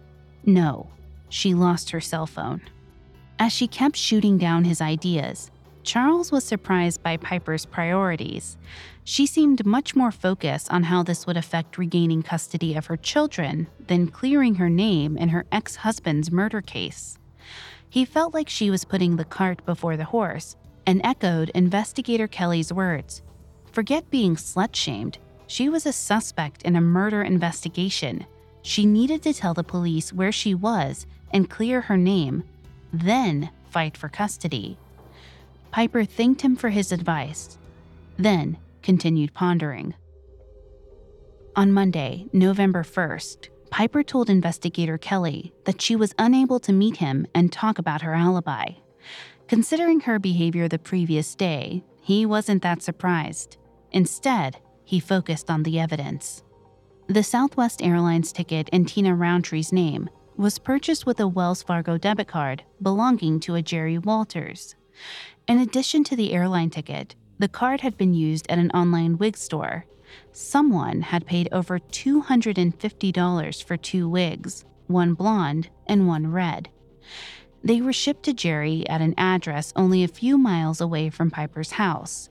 [0.43, 0.89] No,
[1.29, 2.61] she lost her cell phone.
[3.37, 5.51] As she kept shooting down his ideas,
[5.83, 8.57] Charles was surprised by Piper's priorities.
[9.03, 13.67] She seemed much more focused on how this would affect regaining custody of her children
[13.85, 17.19] than clearing her name in her ex husband's murder case.
[17.87, 22.73] He felt like she was putting the cart before the horse and echoed investigator Kelly's
[22.73, 23.21] words
[23.71, 25.19] Forget being slut shamed.
[25.45, 28.25] She was a suspect in a murder investigation.
[28.63, 32.43] She needed to tell the police where she was and clear her name,
[32.91, 34.79] then fight for custody.
[35.69, 37.59] Piper thanked him for his advice,
[38.17, 39.93] then continued pondering.
[41.55, 47.27] On Monday, November 1st, Piper told investigator Kelly that she was unable to meet him
[47.35, 48.71] and talk about her alibi.
[49.47, 53.57] Considering her behavior the previous day, he wasn't that surprised.
[53.91, 56.43] Instead, he focused on the evidence.
[57.07, 62.27] The Southwest Airlines ticket in Tina Rountree's name was purchased with a Wells Fargo debit
[62.27, 64.75] card belonging to a Jerry Walters.
[65.47, 69.37] In addition to the airline ticket, the card had been used at an online wig
[69.37, 69.85] store.
[70.33, 76.69] Someone had paid over $250 for two wigs, one blonde and one red.
[77.67, 81.71] They were shipped to Jerry at an address only a few miles away from Piper's
[81.71, 82.29] house.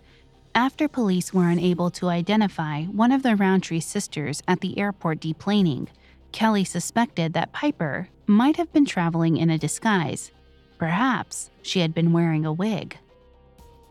[0.54, 5.88] After police were unable to identify one of the Rountree sisters at the airport deplaning,
[6.32, 10.30] Kelly suspected that Piper might have been traveling in a disguise.
[10.78, 12.96] Perhaps she had been wearing a wig.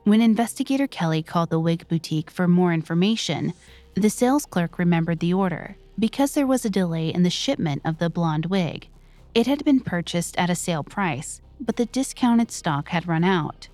[0.03, 3.53] When investigator Kelly called the wig boutique for more information,
[3.93, 7.99] the sales clerk remembered the order because there was a delay in the shipment of
[7.99, 8.87] the blonde wig.
[9.35, 13.67] It had been purchased at a sale price, but the discounted stock had run out.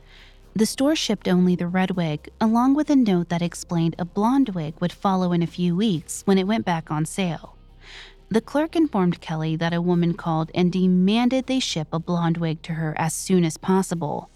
[0.55, 4.49] The store shipped only the red wig, along with a note that explained a blonde
[4.49, 7.55] wig would follow in a few weeks when it went back on sale.
[8.29, 12.63] The clerk informed Kelly that a woman called and demanded they ship a blonde wig
[12.63, 14.31] to her as soon as possible.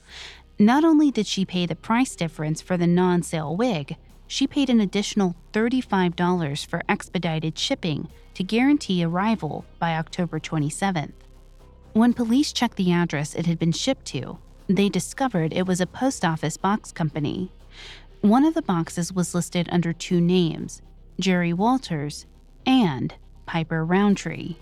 [0.60, 3.98] Not only did she pay the price difference for the non sale wig,
[4.28, 11.14] she paid an additional $35 for expedited shipping to guarantee arrival by October 27th.
[11.94, 15.88] When police checked the address it had been shipped to, they discovered it was a
[15.88, 17.52] post office box company.
[18.22, 20.82] One of the boxes was listed under two names
[21.20, 22.26] Jerry Walters
[22.66, 23.14] and
[23.46, 24.56] Piper Rountree.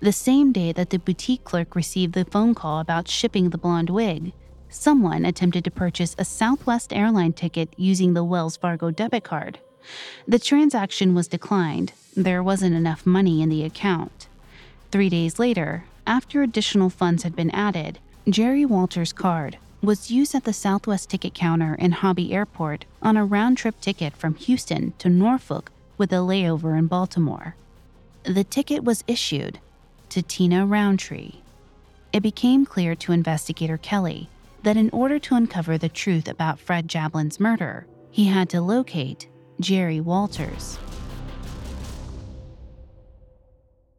[0.00, 3.90] The same day that the boutique clerk received the phone call about shipping the blonde
[3.90, 4.32] wig,
[4.68, 9.58] someone attempted to purchase a Southwest airline ticket using the Wells Fargo debit card.
[10.28, 11.92] The transaction was declined.
[12.16, 14.26] There wasn't enough money in the account.
[14.90, 20.44] Three days later, after additional funds had been added, Jerry Walters' card was used at
[20.44, 25.10] the Southwest ticket counter in Hobby Airport on a round trip ticket from Houston to
[25.10, 27.54] Norfolk with a layover in Baltimore.
[28.24, 29.58] The ticket was issued
[30.08, 31.42] to Tina Rountree.
[32.14, 34.30] It became clear to investigator Kelly
[34.62, 39.28] that in order to uncover the truth about Fred Jablin's murder, he had to locate
[39.60, 40.78] Jerry Walters.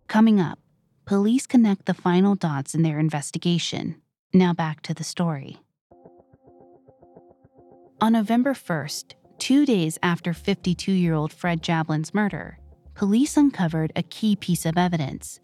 [0.08, 0.60] Coming up,
[1.06, 4.02] police connect the final dots in their investigation.
[4.34, 5.58] Now back to the story.
[8.00, 12.60] On November 1st, two days after 52 year old Fred Jablin's murder,
[12.96, 15.40] police uncovered a key piece of evidence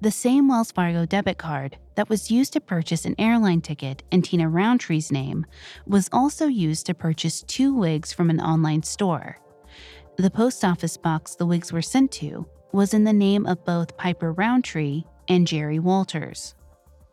[0.00, 4.22] the same Wells Fargo debit card that was used to purchase an airline ticket in
[4.22, 5.44] Tina Rountree's name
[5.88, 9.40] was also used to purchase two wigs from an online store.
[10.16, 13.96] The post office box the wigs were sent to was in the name of both
[13.96, 16.54] Piper Rountree and Jerry Walters.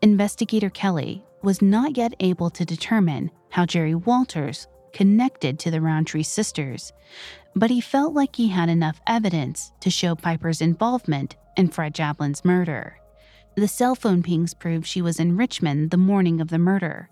[0.02, 6.22] Investigator Kelly was not yet able to determine how Jerry Walters connected to the Rountree
[6.22, 6.92] sisters,
[7.54, 12.44] but he felt like he had enough evidence to show Piper's involvement in Fred Jablin's
[12.44, 12.98] murder.
[13.56, 17.08] The cell phone pings proved she was in Richmond the morning of the murder.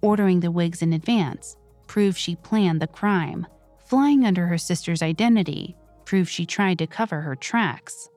[0.00, 3.46] Ordering the wigs in advance proved she planned the crime.
[3.84, 5.76] Flying under her sister's identity
[6.12, 8.10] proved she tried to cover her tracks.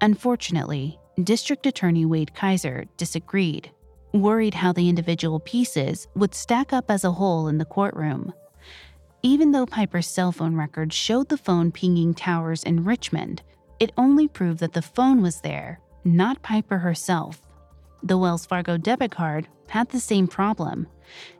[0.00, 3.70] Unfortunately, District Attorney Wade Kaiser disagreed,
[4.14, 8.32] worried how the individual pieces would stack up as a whole in the courtroom.
[9.22, 13.42] Even though Piper's cell phone records showed the phone pinging towers in Richmond,
[13.78, 17.42] it only proved that the phone was there, not Piper herself.
[18.02, 20.86] The Wells Fargo debit card had the same problem.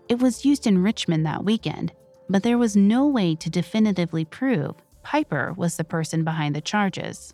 [0.07, 1.95] It was used in Richmond that weekend,
[2.29, 4.75] but there was no way to definitively prove
[5.09, 7.33] Piper was the person behind the charges.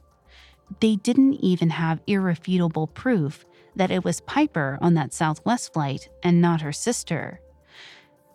[0.79, 3.45] They didn't even have irrefutable proof
[3.75, 7.41] that it was Piper on that Southwest flight and not her sister.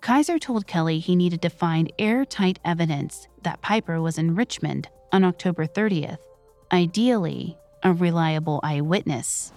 [0.02, 5.24] Kaiser told Kelly he needed to find airtight evidence that Piper was in Richmond on
[5.24, 6.18] October 30th
[6.70, 9.54] ideally, a reliable eyewitness.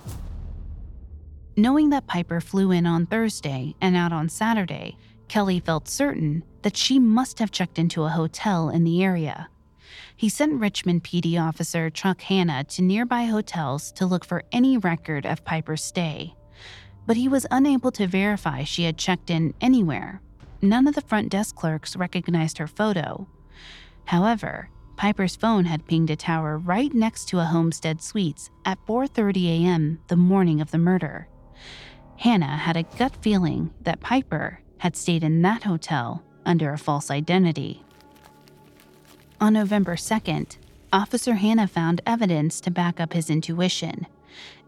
[1.57, 6.76] Knowing that Piper flew in on Thursday and out on Saturday, Kelly felt certain that
[6.76, 9.49] she must have checked into a hotel in the area.
[10.23, 15.27] He sent Richmond PD officer Chuck Hanna to nearby hotels to look for any record
[15.27, 16.37] of Piper's stay,
[17.09, 20.23] but he was unable to verify she had checked in anywhere.
[20.61, 23.27] None of the front desk clerks recognized her photo.
[24.05, 29.64] However, Piper's phone had pinged a tower right next to a homestead suites at 4:30
[29.64, 29.99] a.m.
[30.07, 31.27] the morning of the murder.
[32.18, 37.11] Hanna had a gut feeling that Piper had stayed in that hotel under a false
[37.11, 37.85] identity.
[39.43, 40.57] On November 2nd,
[40.93, 44.07] Officer Hanna found evidence to back up his intuition.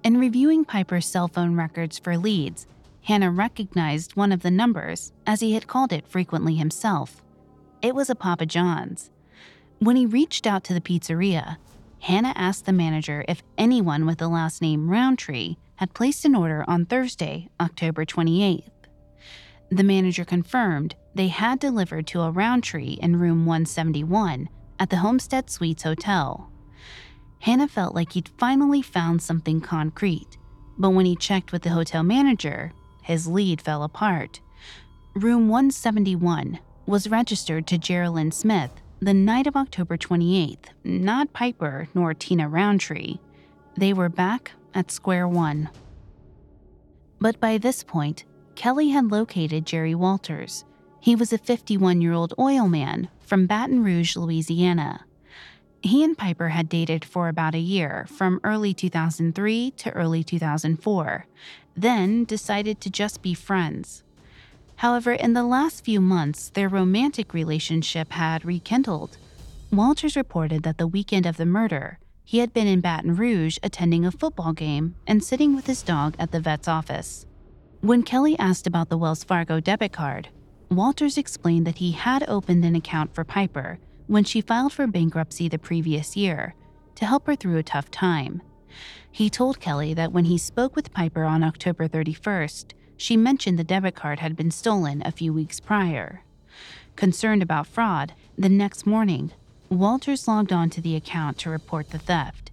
[0.02, 2.66] In reviewing Piper's cell phone records for leads,
[3.02, 7.22] Hanna recognized one of the numbers as he had called it frequently himself.
[7.82, 9.10] It was a Papa John's.
[9.78, 11.58] When he reached out to the pizzeria,
[12.00, 16.64] Hanna asked the manager if anyone with the last name Rountree had placed an order
[16.66, 18.70] on Thursday, October 28th.
[19.70, 24.48] The manager confirmed they had delivered to a Rountree in room 171
[24.78, 26.50] at the Homestead Suites Hotel.
[27.40, 30.38] Hanna felt like he'd finally found something concrete,
[30.78, 32.72] but when he checked with the hotel manager,
[33.02, 34.40] his lead fell apart.
[35.14, 38.70] Room 171 was registered to Geraldine Smith
[39.00, 43.18] the night of October 28th, not Piper nor Tina Rountree.
[43.76, 45.68] They were back at square one.
[47.20, 50.64] But by this point, Kelly had located Jerry Walters.
[51.00, 55.04] He was a 51 year old oil man from Baton Rouge, Louisiana.
[55.82, 61.26] He and Piper had dated for about a year, from early 2003 to early 2004,
[61.76, 64.02] then decided to just be friends.
[64.76, 69.18] However, in the last few months, their romantic relationship had rekindled.
[69.70, 74.06] Walters reported that the weekend of the murder, he had been in Baton Rouge attending
[74.06, 77.26] a football game and sitting with his dog at the vet's office.
[77.80, 80.30] When Kelly asked about the Wells Fargo debit card,
[80.70, 85.48] Walters explained that he had opened an account for Piper when she filed for bankruptcy
[85.48, 86.54] the previous year
[86.94, 88.42] to help her through a tough time.
[89.10, 93.64] He told Kelly that when he spoke with Piper on October 31st, she mentioned the
[93.64, 96.22] debit card had been stolen a few weeks prior.
[96.96, 99.32] Concerned about fraud, the next morning,
[99.68, 102.50] Walters logged on to the account to report the theft.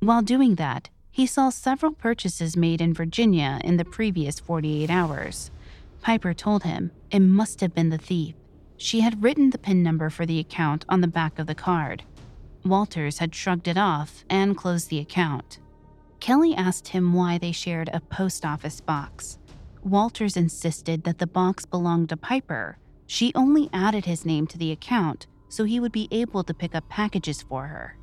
[0.00, 5.50] While doing that, he saw several purchases made in Virginia in the previous 48 hours.
[6.02, 8.34] Piper told him it must have been the thief.
[8.76, 12.04] She had written the PIN number for the account on the back of the card.
[12.64, 15.58] Walters had shrugged it off and closed the account.
[16.20, 19.38] Kelly asked him why they shared a post office box.
[19.82, 22.78] Walters insisted that the box belonged to Piper.
[23.06, 26.74] She only added his name to the account so he would be able to pick
[26.74, 27.96] up packages for her.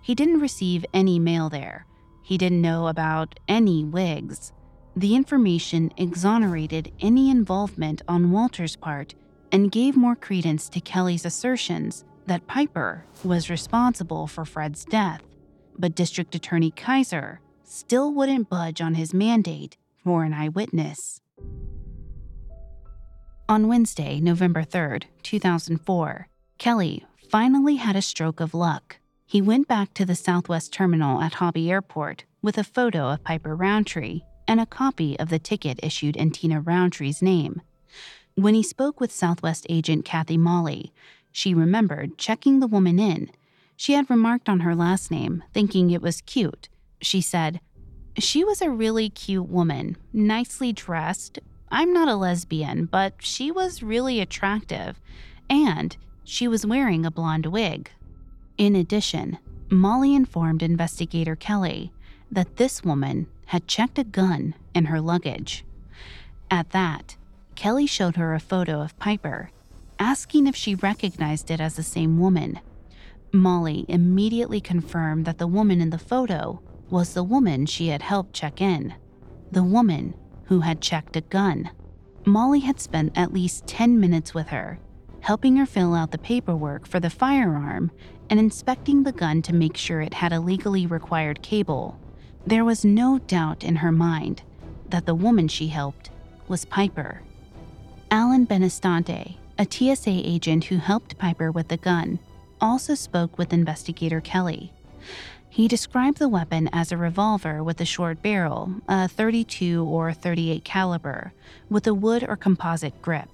[0.00, 1.86] He didn't receive any mail there.
[2.22, 4.52] He didn't know about any wigs.
[4.94, 9.14] The information exonerated any involvement on Walter's part
[9.50, 15.22] and gave more credence to Kelly's assertions that Piper was responsible for Fred's death.
[15.78, 21.20] But District Attorney Kaiser still wouldn't budge on his mandate for an eyewitness.
[23.48, 26.28] On Wednesday, November 3rd, 2004,
[26.58, 28.98] Kelly finally had a stroke of luck.
[29.24, 33.56] He went back to the Southwest Terminal at Hobby Airport with a photo of Piper
[33.56, 34.20] Rountree
[34.52, 37.62] and a copy of the ticket issued in Tina Rountree's name.
[38.34, 40.92] When he spoke with Southwest agent Kathy Molly,
[41.32, 43.30] she remembered checking the woman in.
[43.78, 46.68] She had remarked on her last name, thinking it was cute.
[47.00, 47.60] She said,
[48.18, 51.38] She was a really cute woman, nicely dressed.
[51.70, 55.00] I'm not a lesbian, but she was really attractive.
[55.48, 57.90] And she was wearing a blonde wig.
[58.58, 59.38] In addition,
[59.70, 61.90] Molly informed investigator Kelly
[62.30, 65.64] that this woman had checked a gun in her luggage.
[66.50, 67.16] At that,
[67.54, 69.50] Kelly showed her a photo of Piper,
[69.98, 72.60] asking if she recognized it as the same woman.
[73.32, 78.34] Molly immediately confirmed that the woman in the photo was the woman she had helped
[78.34, 78.94] check in,
[79.50, 80.14] the woman
[80.44, 81.70] who had checked a gun.
[82.26, 84.78] Molly had spent at least 10 minutes with her,
[85.20, 87.90] helping her fill out the paperwork for the firearm
[88.28, 91.98] and inspecting the gun to make sure it had a legally required cable.
[92.46, 94.42] There was no doubt in her mind
[94.88, 96.10] that the woman she helped
[96.48, 97.22] was Piper.
[98.10, 102.18] Alan Benestante, a TSA agent who helped Piper with the gun,
[102.60, 104.72] also spoke with investigator Kelly.
[105.48, 110.64] He described the weapon as a revolver with a short barrel, a 32 or 38
[110.64, 111.32] caliber,
[111.70, 113.28] with a wood or composite grip.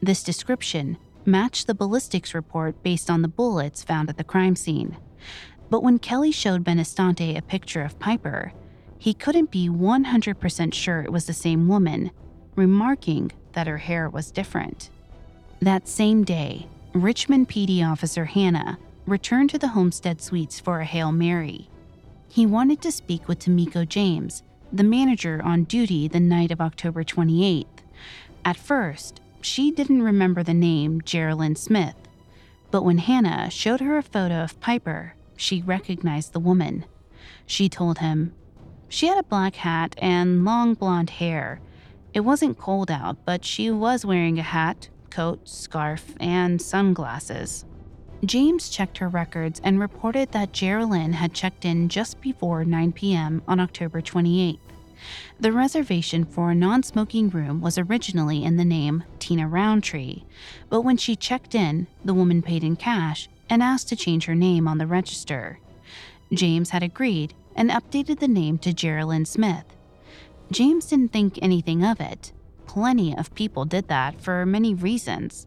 [0.00, 4.96] This description matched the ballistics report based on the bullets found at the crime scene.
[5.70, 8.52] But when Kelly showed Benestante a picture of Piper,
[8.98, 12.10] he couldn't be 100% sure it was the same woman,
[12.56, 14.90] remarking that her hair was different.
[15.60, 21.12] That same day, Richmond PD officer Hanna returned to the Homestead Suites for a Hail
[21.12, 21.68] Mary.
[22.28, 24.42] He wanted to speak with Tamiko James,
[24.72, 27.66] the manager on duty the night of October 28th.
[28.44, 31.96] At first, she didn't remember the name Geraldine Smith,
[32.70, 36.84] but when Hanna showed her a photo of Piper, she recognized the woman.
[37.46, 38.34] She told him,
[38.90, 41.62] She had a black hat and long blonde hair
[42.14, 47.64] it wasn't cold out, but she was wearing a hat, coat, scarf, and sunglasses.
[48.24, 53.42] James checked her records and reported that Geraldine had checked in just before 9 p.m.
[53.46, 54.58] on October 28th.
[55.38, 60.24] The reservation for a non smoking room was originally in the name Tina Rountree,
[60.68, 64.34] but when she checked in, the woman paid in cash and asked to change her
[64.34, 65.58] name on the register.
[66.32, 69.64] James had agreed and updated the name to Geraldine Smith.
[70.50, 72.32] James didn't think anything of it.
[72.66, 75.46] Plenty of people did that for many reasons.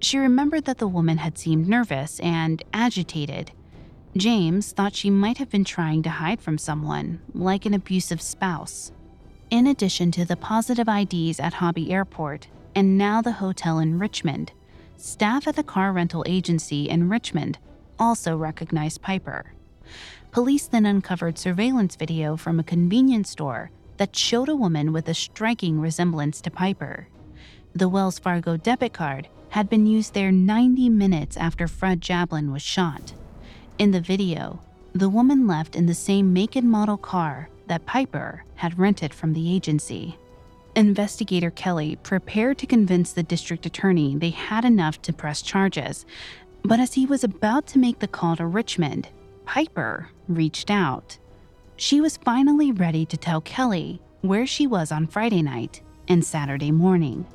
[0.00, 3.52] She remembered that the woman had seemed nervous and agitated.
[4.16, 8.90] James thought she might have been trying to hide from someone, like an abusive spouse.
[9.50, 14.52] In addition to the positive IDs at Hobby Airport, and now the hotel in Richmond.
[15.00, 17.56] Staff at the car rental agency in Richmond
[17.98, 19.54] also recognized Piper.
[20.30, 25.14] Police then uncovered surveillance video from a convenience store that showed a woman with a
[25.14, 27.08] striking resemblance to Piper.
[27.74, 32.60] The Wells Fargo debit card had been used there 90 minutes after Fred Jablin was
[32.60, 33.14] shot.
[33.78, 34.60] In the video,
[34.92, 39.32] the woman left in the same make and model car that Piper had rented from
[39.32, 40.18] the agency.
[40.76, 46.06] Investigator Kelly prepared to convince the district attorney they had enough to press charges,
[46.62, 49.08] but as he was about to make the call to Richmond,
[49.44, 51.18] Piper reached out.
[51.76, 56.70] She was finally ready to tell Kelly where she was on Friday night and Saturday
[56.70, 57.26] morning.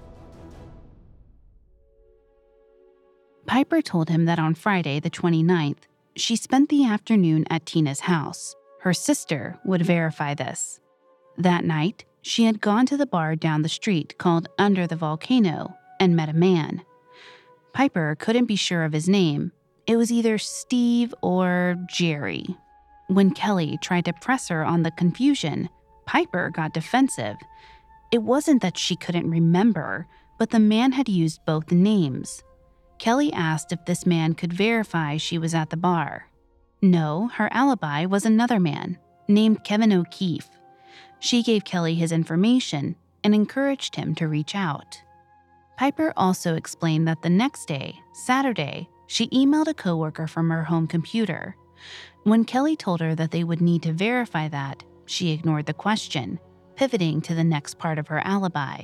[3.46, 5.84] Piper told him that on Friday, the 29th,
[6.16, 8.56] she spent the afternoon at Tina's house.
[8.80, 10.80] Her sister would verify this.
[11.38, 15.78] That night, she had gone to the bar down the street called Under the Volcano
[16.00, 16.82] and met a man.
[17.72, 19.52] Piper couldn't be sure of his name.
[19.86, 22.44] It was either Steve or Jerry.
[23.10, 25.70] When Kelly tried to press her on the confusion,
[26.08, 27.38] Piper got defensive.
[28.12, 30.08] It wasn't that she couldn't remember,
[30.40, 32.42] but the man had used both names.
[32.98, 36.28] Kelly asked if this man could verify she was at the bar.
[36.82, 38.98] No, her alibi was another man,
[39.28, 40.50] named Kevin O'Keefe.
[41.26, 45.02] She gave Kelly his information and encouraged him to reach out.
[45.76, 50.86] Piper also explained that the next day, Saturday, she emailed a coworker from her home
[50.86, 51.56] computer.
[52.26, 56.40] When Kelly told her that they would need to verify that, she ignored the question,
[56.76, 58.84] pivoting to the next part of her alibi.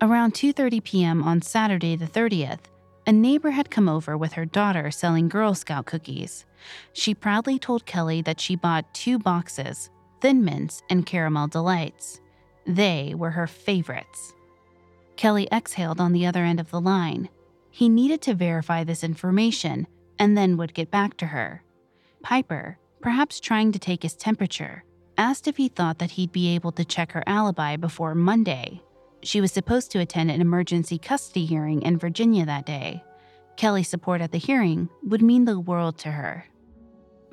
[0.00, 1.22] Around 2:30 p.m.
[1.22, 2.64] on Saturday the 30th,
[3.06, 6.46] a neighbor had come over with her daughter selling Girl Scout cookies.
[6.94, 9.90] She proudly told Kelly that she bought two boxes
[10.20, 12.20] Thin Mints and Caramel Delights.
[12.66, 14.34] They were her favorites.
[15.16, 17.28] Kelly exhaled on the other end of the line.
[17.70, 19.86] He needed to verify this information
[20.18, 21.62] and then would get back to her.
[22.22, 24.84] Piper, perhaps trying to take his temperature,
[25.16, 28.82] asked if he thought that he'd be able to check her alibi before Monday.
[29.22, 33.02] She was supposed to attend an emergency custody hearing in Virginia that day.
[33.56, 36.44] Kelly's support at the hearing would mean the world to her.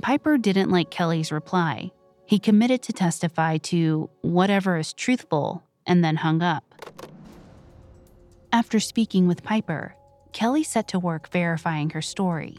[0.02, 1.92] Piper didn't like Kelly's reply.
[2.26, 6.64] He committed to testify to whatever is truthful and then hung up.
[8.52, 9.96] After speaking with Piper,
[10.34, 12.58] Kelly set to work verifying her story.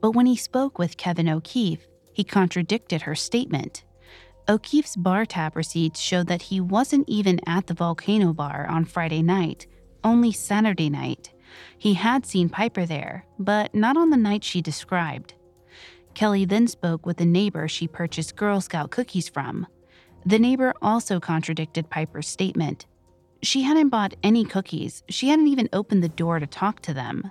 [0.00, 3.84] But when he spoke with Kevin O'Keefe, he contradicted her statement.
[4.48, 9.22] O'Keefe's bar tab receipts showed that he wasn't even at the Volcano Bar on Friday
[9.22, 9.66] night,
[10.02, 11.32] only Saturday night.
[11.78, 15.34] He had seen Piper there, but not on the night she described.
[16.20, 19.66] Kelly then spoke with the neighbor she purchased Girl Scout cookies from.
[20.26, 22.84] The neighbor also contradicted Piper's statement.
[23.42, 27.30] She hadn't bought any cookies, she hadn't even opened the door to talk to them.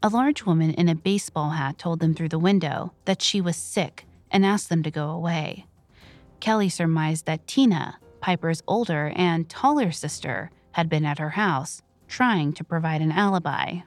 [0.00, 3.56] A large woman in a baseball hat told them through the window that she was
[3.56, 5.66] sick and asked them to go away.
[6.38, 12.52] Kelly surmised that Tina, Piper's older and taller sister, had been at her house, trying
[12.52, 13.80] to provide an alibi.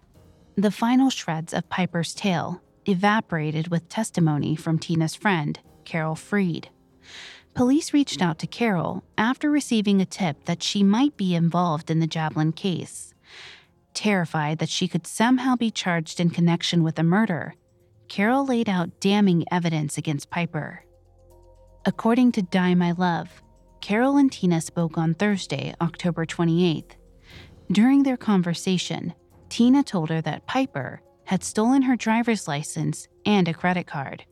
[0.58, 6.70] The final shreds of Piper's tale evaporated with testimony from Tina's friend, Carol Freed.
[7.54, 12.00] Police reached out to Carol after receiving a tip that she might be involved in
[12.00, 13.14] the Jablin case.
[13.94, 17.56] Terrified that she could somehow be charged in connection with the murder,
[18.08, 20.86] Carol laid out damning evidence against Piper.
[21.86, 23.42] According to Die My Love,
[23.82, 26.92] Carol and Tina spoke on Thursday, October 28th.
[27.72, 29.14] During their conversation,
[29.50, 34.26] Tina told her that Piper had stolen her driver's license and a credit card.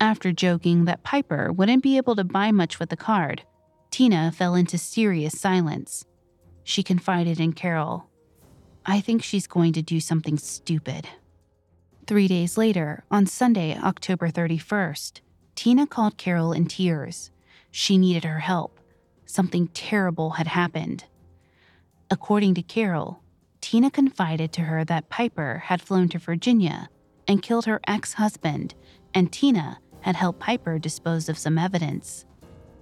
[0.00, 3.42] After joking that Piper wouldn't be able to buy much with the card,
[3.90, 6.04] Tina fell into serious silence.
[6.64, 8.08] She confided in Carol,
[8.90, 11.06] I think she's going to do something stupid.
[12.06, 15.20] Three days later, on Sunday, October 31st,
[15.54, 17.30] Tina called Carol in tears.
[17.70, 18.80] She needed her help.
[19.26, 21.04] Something terrible had happened.
[22.10, 23.22] According to Carol,
[23.60, 26.88] Tina confided to her that Piper had flown to Virginia
[27.26, 28.74] and killed her ex husband,
[29.14, 32.24] and Tina had helped Piper dispose of some evidence.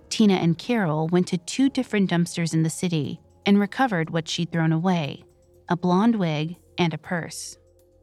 [0.08, 4.52] Tina and Carol went to two different dumpsters in the city and recovered what she'd
[4.52, 5.24] thrown away
[5.68, 7.58] a blonde wig and a purse.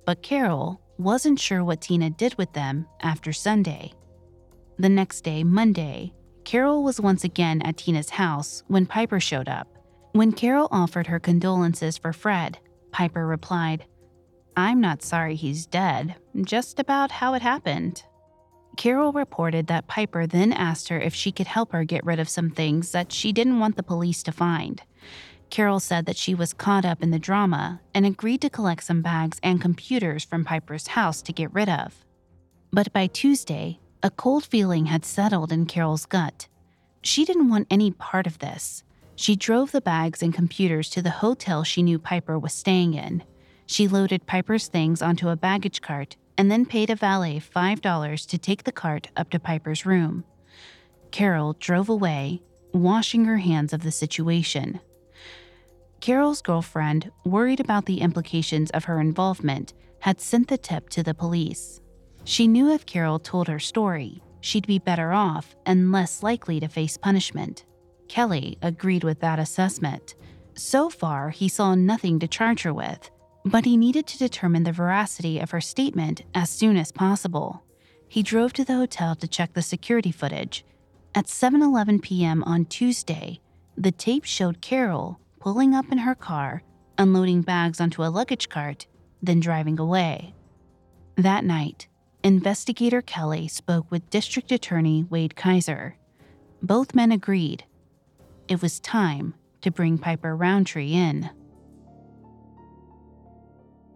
[0.05, 3.93] But Carol wasn't sure what Tina did with them after Sunday.
[4.77, 6.13] The next day, Monday,
[6.43, 9.72] Carol was once again at Tina's house when Piper showed up.
[10.13, 12.59] When Carol offered her condolences for Fred,
[12.91, 13.85] Piper replied,
[14.55, 18.03] I'm not sorry he's dead, just about how it happened.
[18.77, 22.29] Carol reported that Piper then asked her if she could help her get rid of
[22.29, 24.83] some things that she didn't want the police to find.
[25.49, 29.01] Carol said that she was caught up in the drama and agreed to collect some
[29.01, 32.05] bags and computers from Piper's house to get rid of.
[32.71, 36.47] But by Tuesday, a cold feeling had settled in Carol's gut.
[37.01, 38.83] She didn't want any part of this.
[39.15, 43.23] She drove the bags and computers to the hotel she knew Piper was staying in.
[43.65, 48.37] She loaded Piper's things onto a baggage cart and then paid a valet $5 to
[48.37, 50.23] take the cart up to Piper's room.
[51.11, 52.41] Carol drove away,
[52.73, 54.79] washing her hands of the situation.
[56.01, 61.13] Carol's girlfriend, worried about the implications of her involvement, had sent the tip to the
[61.13, 61.79] police.
[62.25, 66.67] She knew if Carol told her story, she'd be better off and less likely to
[66.67, 67.63] face punishment.
[68.13, 70.13] Kelly agreed with that assessment.
[70.53, 73.09] So far, he saw nothing to charge her with,
[73.43, 77.63] but he needed to determine the veracity of her statement as soon as possible.
[78.07, 80.63] He drove to the hotel to check the security footage.
[81.15, 82.43] At 7:11 p.m.
[82.43, 83.39] on Tuesday,
[83.75, 86.61] the tape showed Carol pulling up in her car,
[86.99, 88.85] unloading bags onto a luggage cart,
[89.23, 90.35] then driving away.
[91.15, 91.87] That night,
[92.23, 95.97] investigator Kelly spoke with District Attorney Wade Kaiser.
[96.61, 97.65] Both men agreed
[98.53, 101.27] it was time to bring Piper Rountree in.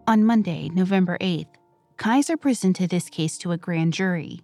[0.08, 1.54] On Monday, November 8th,
[1.96, 4.40] Kaiser presented his case to a grand jury.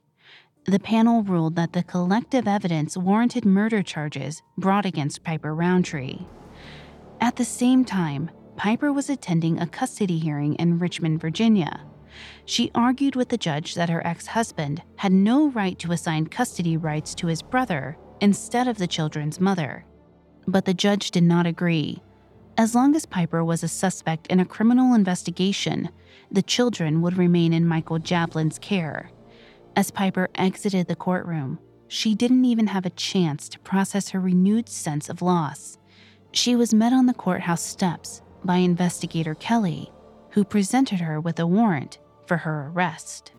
[0.66, 6.26] The panel ruled that the collective evidence warranted murder charges brought against Piper Rountree.
[7.20, 11.84] At the same time, Piper was attending a custody hearing in Richmond, Virginia.
[12.44, 16.76] She argued with the judge that her ex husband had no right to assign custody
[16.76, 19.84] rights to his brother instead of the children's mother.
[20.46, 22.02] But the judge did not agree.
[22.56, 25.88] As long as Piper was a suspect in a criminal investigation,
[26.30, 29.10] the children would remain in Michael Jablin's care.
[29.76, 34.68] As Piper exited the courtroom, she didn't even have a chance to process her renewed
[34.68, 35.78] sense of loss
[36.34, 39.90] she was met on the courthouse steps by investigator Kelly,
[40.30, 43.32] who presented her with a warrant for her arrest.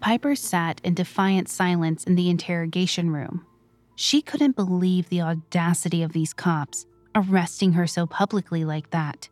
[0.00, 3.46] Piper sat in defiant silence in the interrogation room.
[4.02, 9.28] She couldn't believe the audacity of these cops arresting her so publicly like that.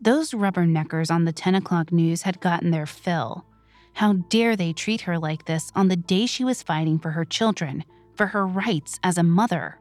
[0.00, 3.44] Those rubberneckers on the 10 o'clock news had gotten their fill.
[3.92, 7.26] How dare they treat her like this on the day she was fighting for her
[7.26, 9.78] children, for her rights as a mother?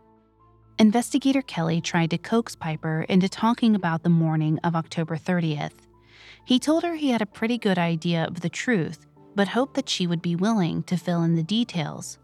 [0.80, 5.88] Investigator Kelly tried to coax Piper into talking about the morning of October 30th.
[6.44, 9.88] He told her he had a pretty good idea of the truth, but hoped that
[9.88, 12.20] she would be willing to fill in the details.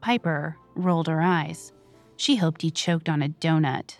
[0.00, 1.72] Piper rolled her eyes.
[2.16, 3.98] She hoped he choked on a donut.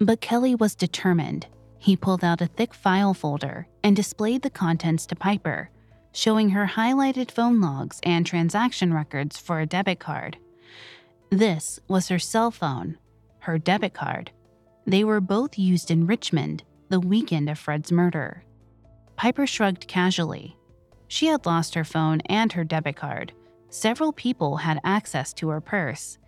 [0.00, 1.46] But Kelly was determined.
[1.78, 5.70] He pulled out a thick file folder and displayed the contents to Piper,
[6.12, 10.38] showing her highlighted phone logs and transaction records for a debit card.
[11.30, 12.98] This was her cell phone,
[13.40, 14.30] her debit card.
[14.86, 18.44] They were both used in Richmond the weekend of Fred's murder.
[19.16, 20.56] Piper shrugged casually.
[21.08, 23.32] She had lost her phone and her debit card.
[23.72, 26.18] Several people had access to her purse.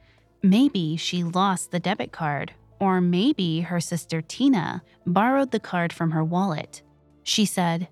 [0.43, 6.13] Maybe she lost the debit card, or maybe her sister Tina borrowed the card from
[6.13, 6.81] her wallet.
[7.23, 7.89] She said,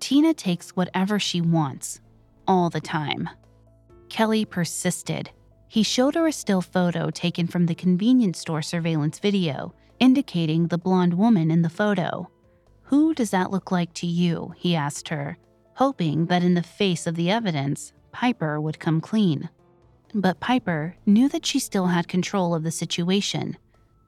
[0.00, 2.00] Tina takes whatever she wants,
[2.48, 3.28] all the time.
[4.08, 5.28] Kelly persisted.
[5.68, 10.78] He showed her a still photo taken from the convenience store surveillance video, indicating the
[10.78, 12.30] blonde woman in the photo.
[12.84, 14.54] Who does that look like to you?
[14.56, 15.36] he asked her,
[15.74, 19.50] hoping that in the face of the evidence, Piper would come clean.
[20.14, 23.56] But Piper knew that she still had control of the situation.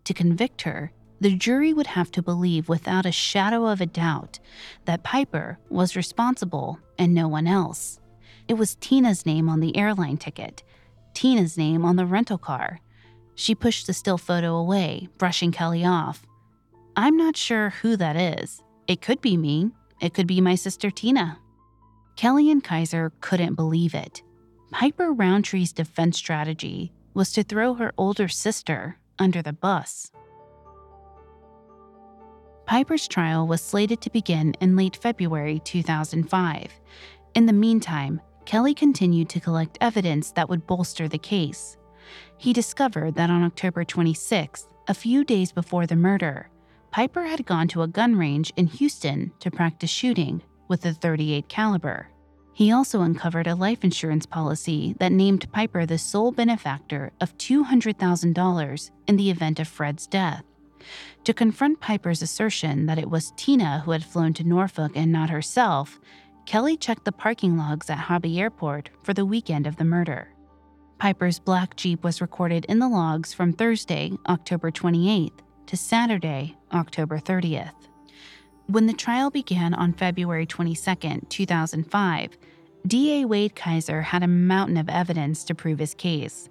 [0.05, 4.39] To convict her, the jury would have to believe without a shadow of a doubt
[4.85, 7.99] that Piper was responsible and no one else.
[8.47, 10.63] It was Tina's name on the airline ticket,
[11.13, 12.79] Tina's name on the rental car.
[13.35, 16.25] She pushed the still photo away, brushing Kelly off.
[16.95, 18.63] I'm not sure who that is.
[18.87, 19.73] It could be me.
[20.01, 21.41] It could be my sister Tina.
[22.17, 24.23] Kelly and Kaiser couldn't believe it.
[24.71, 30.11] Piper Rountree's defense strategy was to throw her older sister under the bus.
[32.65, 36.81] Piper's trial was slated to begin in late February 2005.
[37.35, 41.77] In the meantime, Kelly continued to collect evidence that would bolster the case.
[42.39, 46.49] He discovered that on October 26, a few days before the murder,
[46.91, 51.49] Piper had gone to a gun range in Houston to practice shooting with a 38
[51.49, 52.09] caliber.
[52.53, 58.91] He also uncovered a life insurance policy that named Piper the sole benefactor of $200,000
[59.07, 60.43] in the event of Fred's death.
[61.25, 65.29] To confront Piper's assertion that it was Tina who had flown to Norfolk and not
[65.29, 66.01] herself,
[66.47, 70.29] Kelly checked the parking logs at Hobby Airport for the weekend of the murder.
[70.99, 77.19] Piper's black Jeep was recorded in the logs from Thursday, October 28th to Saturday, October
[77.19, 77.86] 30th.
[78.69, 82.39] When the trial began on February 22, 2005,
[82.85, 86.49] DA Wade Kaiser had a mountain of evidence to prove his case.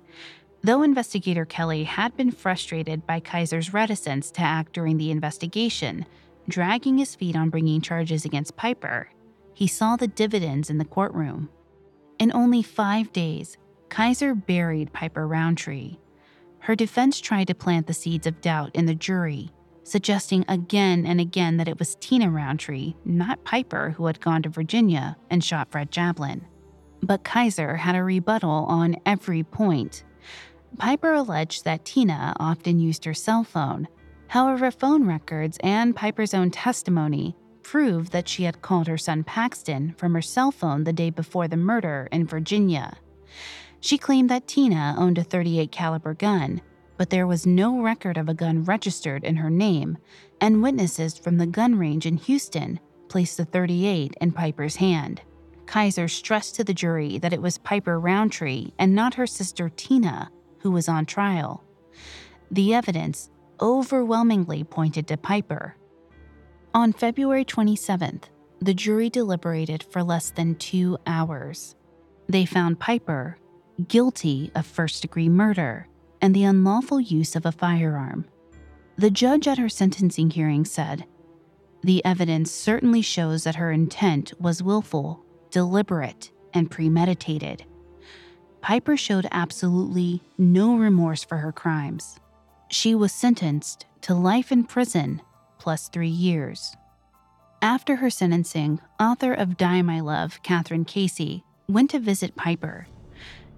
[0.63, 6.05] Though investigator Kelly had been frustrated by Kaiser's reticence to act during the investigation,
[6.47, 9.09] dragging his feet on bringing charges against Piper,
[9.53, 11.49] he saw the dividends in the courtroom.
[12.17, 13.57] In only five days,
[13.89, 15.97] Kaiser buried Piper Rountree.
[16.59, 19.51] Her defense tried to plant the seeds of doubt in the jury,
[19.85, 24.49] suggesting again and again that it was Tina Rountree, not Piper, who had gone to
[24.49, 26.41] Virginia and shot Fred Jablin.
[27.01, 30.03] But Kaiser had a rebuttal on every point.
[30.77, 33.87] Piper alleged that Tina often used her cell phone.
[34.27, 39.93] However, phone records and Piper's own testimony proved that she had called her son Paxton
[39.97, 42.97] from her cell phone the day before the murder in Virginia.
[43.79, 46.61] She claimed that Tina owned a 38 caliber gun,
[46.97, 49.97] but there was no record of a gun registered in her name,
[50.39, 52.79] and witnesses from the gun range in Houston
[53.09, 55.21] placed the 38 in Piper's hand.
[55.65, 60.29] Kaiser stressed to the jury that it was Piper Rountree and not her sister Tina
[60.59, 61.63] who was on trial.
[62.51, 63.29] The evidence
[63.61, 65.75] overwhelmingly pointed to Piper.
[66.73, 68.23] On February 27th,
[68.59, 71.75] the jury deliberated for less than two hours.
[72.27, 73.37] They found Piper
[73.87, 75.87] guilty of first degree murder
[76.25, 78.25] and the unlawful use of a firearm.
[78.97, 81.05] The judge at her sentencing hearing said,
[81.83, 87.63] The evidence certainly shows that her intent was willful, deliberate, and premeditated.
[88.59, 92.19] Piper showed absolutely no remorse for her crimes.
[92.69, 95.21] She was sentenced to life in prison
[95.59, 96.75] plus three years.
[97.61, 102.87] After her sentencing, author of Die My Love, Kathryn Casey, went to visit Piper.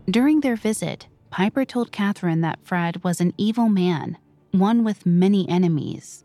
[0.09, 1.07] During their visit,
[1.37, 4.17] Piper told Kathryn that Fred was an evil man,
[4.49, 6.23] one with many enemies.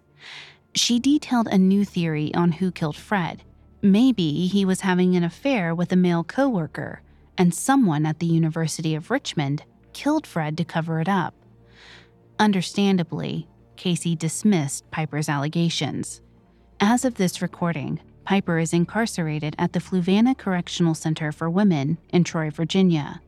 [0.75, 3.43] She detailed a new theory on who killed Fred.
[3.83, 7.03] Maybe he was having an affair with a male coworker
[7.37, 11.35] and someone at the University of Richmond killed Fred to cover it up.
[12.39, 13.47] Understandably,
[13.77, 16.23] Casey dismissed Piper's allegations.
[16.81, 22.25] As of this recording, Piper is incarcerated at the Fluvanna Correctional Center for Women in
[22.25, 23.21] Troy, Virginia.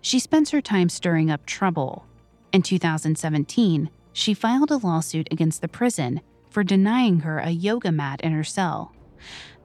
[0.00, 2.06] She spends her time stirring up trouble.
[2.52, 8.20] In 2017, she filed a lawsuit against the prison for denying her a yoga mat
[8.20, 8.92] in her cell.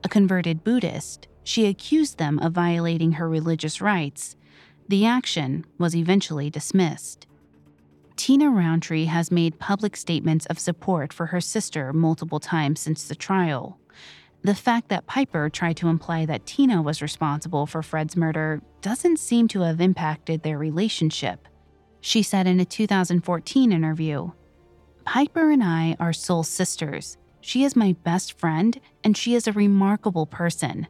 [0.04, 4.36] A converted Buddhist, she accused them of violating her religious rights.
[4.88, 7.28] The action was eventually dismissed.
[8.16, 13.16] Tina Rountree has made public statements of support for her sister multiple times since the
[13.16, 13.80] trial.
[14.48, 19.20] The fact that Piper tried to imply that Tina was responsible for Fred's murder doesn't
[19.20, 21.50] seem to have impacted their relationship.
[22.00, 24.32] She said in a 2014 interview
[25.04, 27.18] Piper and I are soul sisters.
[27.42, 30.88] She is my best friend, and she is a remarkable person.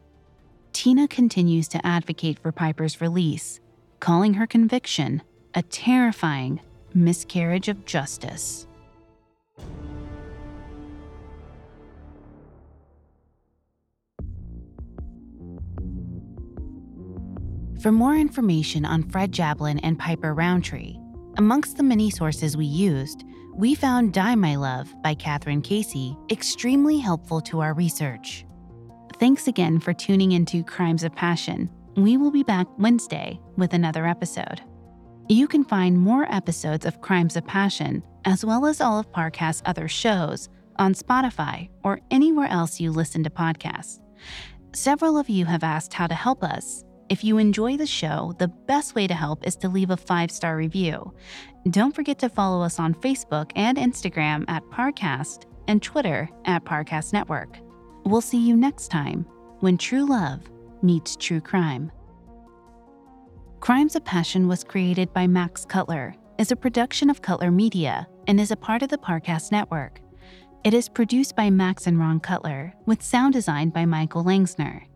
[0.72, 3.60] Tina continues to advocate for Piper's release,
[4.00, 5.24] calling her conviction
[5.56, 6.62] a terrifying
[6.94, 8.67] miscarriage of justice.
[17.80, 20.98] For more information on Fred Jablin and Piper Rountree,
[21.38, 23.24] amongst the many sources we used,
[23.56, 28.48] we found Die My Love by Kathryn Casey extremely helpful to our research.
[29.20, 31.70] Thanks again for tuning into Crimes of Passion.
[31.96, 34.60] We will be back Wednesday with another episode.
[35.30, 39.62] You can find more episodes of Crimes of Passion, as well as all of Parcast's
[39.66, 44.00] other shows, on Spotify or anywhere else you listen to podcasts.
[44.74, 46.84] Several of you have asked how to help us.
[47.10, 50.30] If you enjoy the show, the best way to help is to leave a five
[50.30, 51.14] star review.
[51.70, 57.14] Don't forget to follow us on Facebook and Instagram at Parcast and Twitter at Parcast
[57.14, 57.60] Network.
[58.06, 59.26] We'll see you next time
[59.60, 60.42] when true love
[60.82, 61.92] meets true crime.
[63.60, 68.40] Crimes of Passion was created by Max Cutler, is a production of Cutler Media, and
[68.40, 70.00] is a part of the Parcast Network.
[70.64, 74.87] It is produced by Max and Ron Cutler, with sound design by Michael Langsner.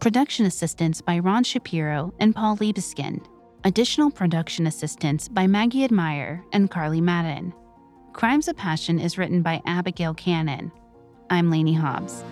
[0.00, 3.24] Production assistance by Ron Shapiro and Paul Liebeskind.
[3.64, 7.54] Additional production assistance by Maggie Admire and Carly Madden.
[8.12, 10.72] Crimes of Passion is written by Abigail Cannon.
[11.30, 12.24] I'm Lainey Hobbs.